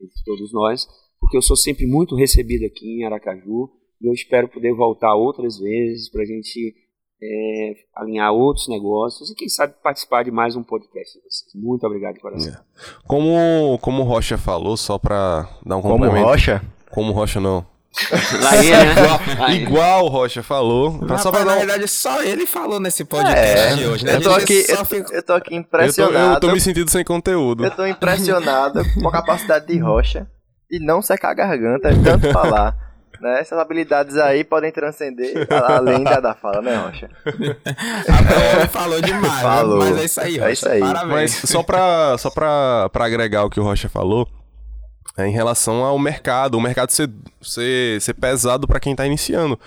[0.00, 0.86] entre todos nós,
[1.20, 5.58] porque eu sou sempre muito recebido aqui em Aracaju e eu espero poder voltar outras
[5.58, 6.74] vezes para a gente
[7.22, 11.54] é, alinhar outros negócios e quem sabe participar de mais um podcast de vocês.
[11.54, 12.52] Muito obrigado de coração.
[12.52, 12.60] É.
[13.06, 16.16] Como, como o Rocha falou, só para dar um complemento.
[16.16, 16.62] Como Rocha?
[16.90, 17.75] Como Rocha não.
[18.50, 18.92] Aí, né?
[18.92, 20.98] igual, igual o Rocha falou.
[20.98, 24.16] Rapaz, só pra na verdade, só ele falou nesse podcast é, de hoje, né?
[24.16, 25.14] Eu tô, aqui, eu, fica...
[25.14, 26.16] eu, tô aqui impressionado.
[26.16, 27.64] Eu tô, eu tô, me sentindo sem conteúdo.
[27.64, 30.26] Eu tô impressionado com a capacidade de Rocha
[30.70, 32.76] de não secar a garganta de tanto falar.
[33.18, 33.40] Né?
[33.40, 37.08] Essas habilidades aí podem transcender além da, da fala, né, Rocha?
[37.24, 39.78] ele falou demais, falou.
[39.78, 40.48] mas é isso aí, Rocha.
[40.48, 40.80] É isso aí.
[40.80, 41.40] Parabéns.
[41.40, 44.28] Mas só pra, só pra, pra agregar o que o Rocha falou,
[45.16, 47.10] é, em relação ao mercado, o mercado ser,
[47.40, 49.58] ser, ser pesado para quem está iniciando.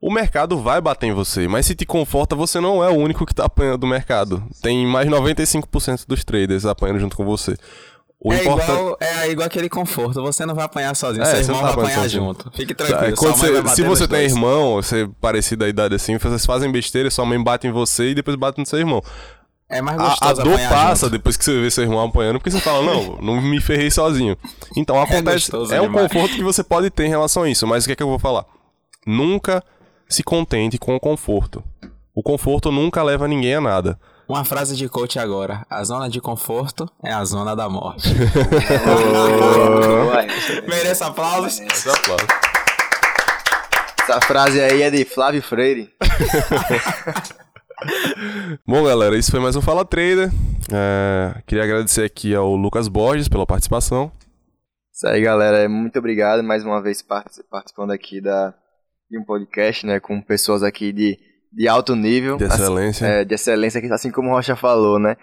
[0.00, 3.26] O mercado vai bater em você, mas se te conforta, você não é o único
[3.26, 4.42] que está apanhando do mercado.
[4.62, 7.54] Tem mais 95% dos traders apanhando junto com você.
[8.22, 8.70] O é, importante...
[8.70, 11.72] igual, é igual aquele conforto, você não vai apanhar sozinho, é, seu irmão tá vai
[11.72, 12.24] apanhar sozinho.
[12.24, 12.50] junto.
[12.52, 13.16] Fique tranquilo.
[13.16, 14.32] Você, se você tem dois.
[14.32, 18.14] irmão, você parecido da idade assim, vocês fazem besteira, sua mãe bate em você e
[18.14, 19.02] depois bate no seu irmão.
[19.70, 21.12] É mais gostoso a, a dor passa junto.
[21.12, 24.36] depois que você vê seu irmão apanhando, porque você fala, não, não me ferrei sozinho.
[24.76, 25.52] Então é acontece.
[25.70, 27.92] É, é um conforto que você pode ter em relação a isso, mas o que
[27.92, 28.44] é que eu vou falar?
[29.06, 29.62] Nunca
[30.08, 31.62] se contente com o conforto.
[32.12, 33.98] O conforto nunca leva ninguém a nada.
[34.28, 38.08] Uma frase de coach agora: a zona de conforto é a zona da morte.
[40.68, 41.60] Merece aplausos.
[41.60, 42.26] Merece aplausos.
[44.02, 45.90] Essa frase aí é de Flávio Freire.
[48.66, 50.30] Bom, galera, isso foi mais um Fala Trader.
[50.72, 54.12] É, queria agradecer aqui ao Lucas Borges pela participação.
[54.92, 55.68] Isso aí, galera.
[55.68, 58.54] Muito obrigado mais uma vez participando aqui da,
[59.10, 59.98] de um podcast, né?
[59.98, 61.18] Com pessoas aqui de,
[61.52, 62.36] de alto nível.
[62.36, 63.06] De excelência.
[63.06, 65.16] Assim, é, de excelência, assim como o Rocha falou, né?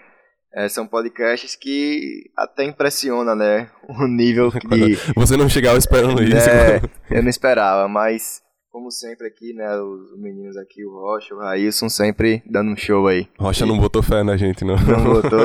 [0.52, 3.70] É, são podcasts que até impressiona, né?
[3.88, 4.96] O nível de...
[5.14, 6.48] Você não chegava esperando isso.
[6.48, 6.80] É,
[7.10, 8.42] eu não esperava, mas
[8.78, 13.08] como sempre aqui, né, os meninos aqui, o Rocha, o Raílson, sempre dando um show
[13.08, 13.28] aí.
[13.36, 14.76] Rocha não botou fé na gente, não.
[14.76, 15.40] Não botou.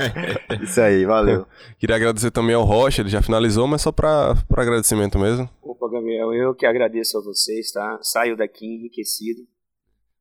[0.64, 1.46] Isso aí, valeu.
[1.78, 5.46] Queria agradecer também ao Rocha, ele já finalizou, mas só para agradecimento mesmo.
[5.60, 7.98] Opa, Gabriel, eu que agradeço a vocês, tá?
[8.00, 9.42] Saio daqui enriquecido,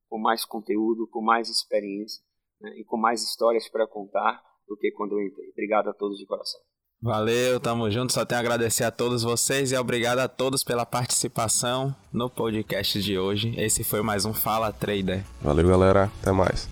[0.10, 2.22] com mais conteúdo, com mais experiência
[2.60, 5.50] né, e com mais histórias para contar do que quando eu entrei.
[5.52, 6.60] Obrigado a todos de coração.
[7.02, 8.12] Valeu, tamo junto.
[8.12, 13.02] Só tenho a agradecer a todos vocês e obrigado a todos pela participação no podcast
[13.02, 13.54] de hoje.
[13.58, 15.24] Esse foi mais um Fala Trader.
[15.42, 16.12] Valeu, galera.
[16.22, 16.68] Até mais.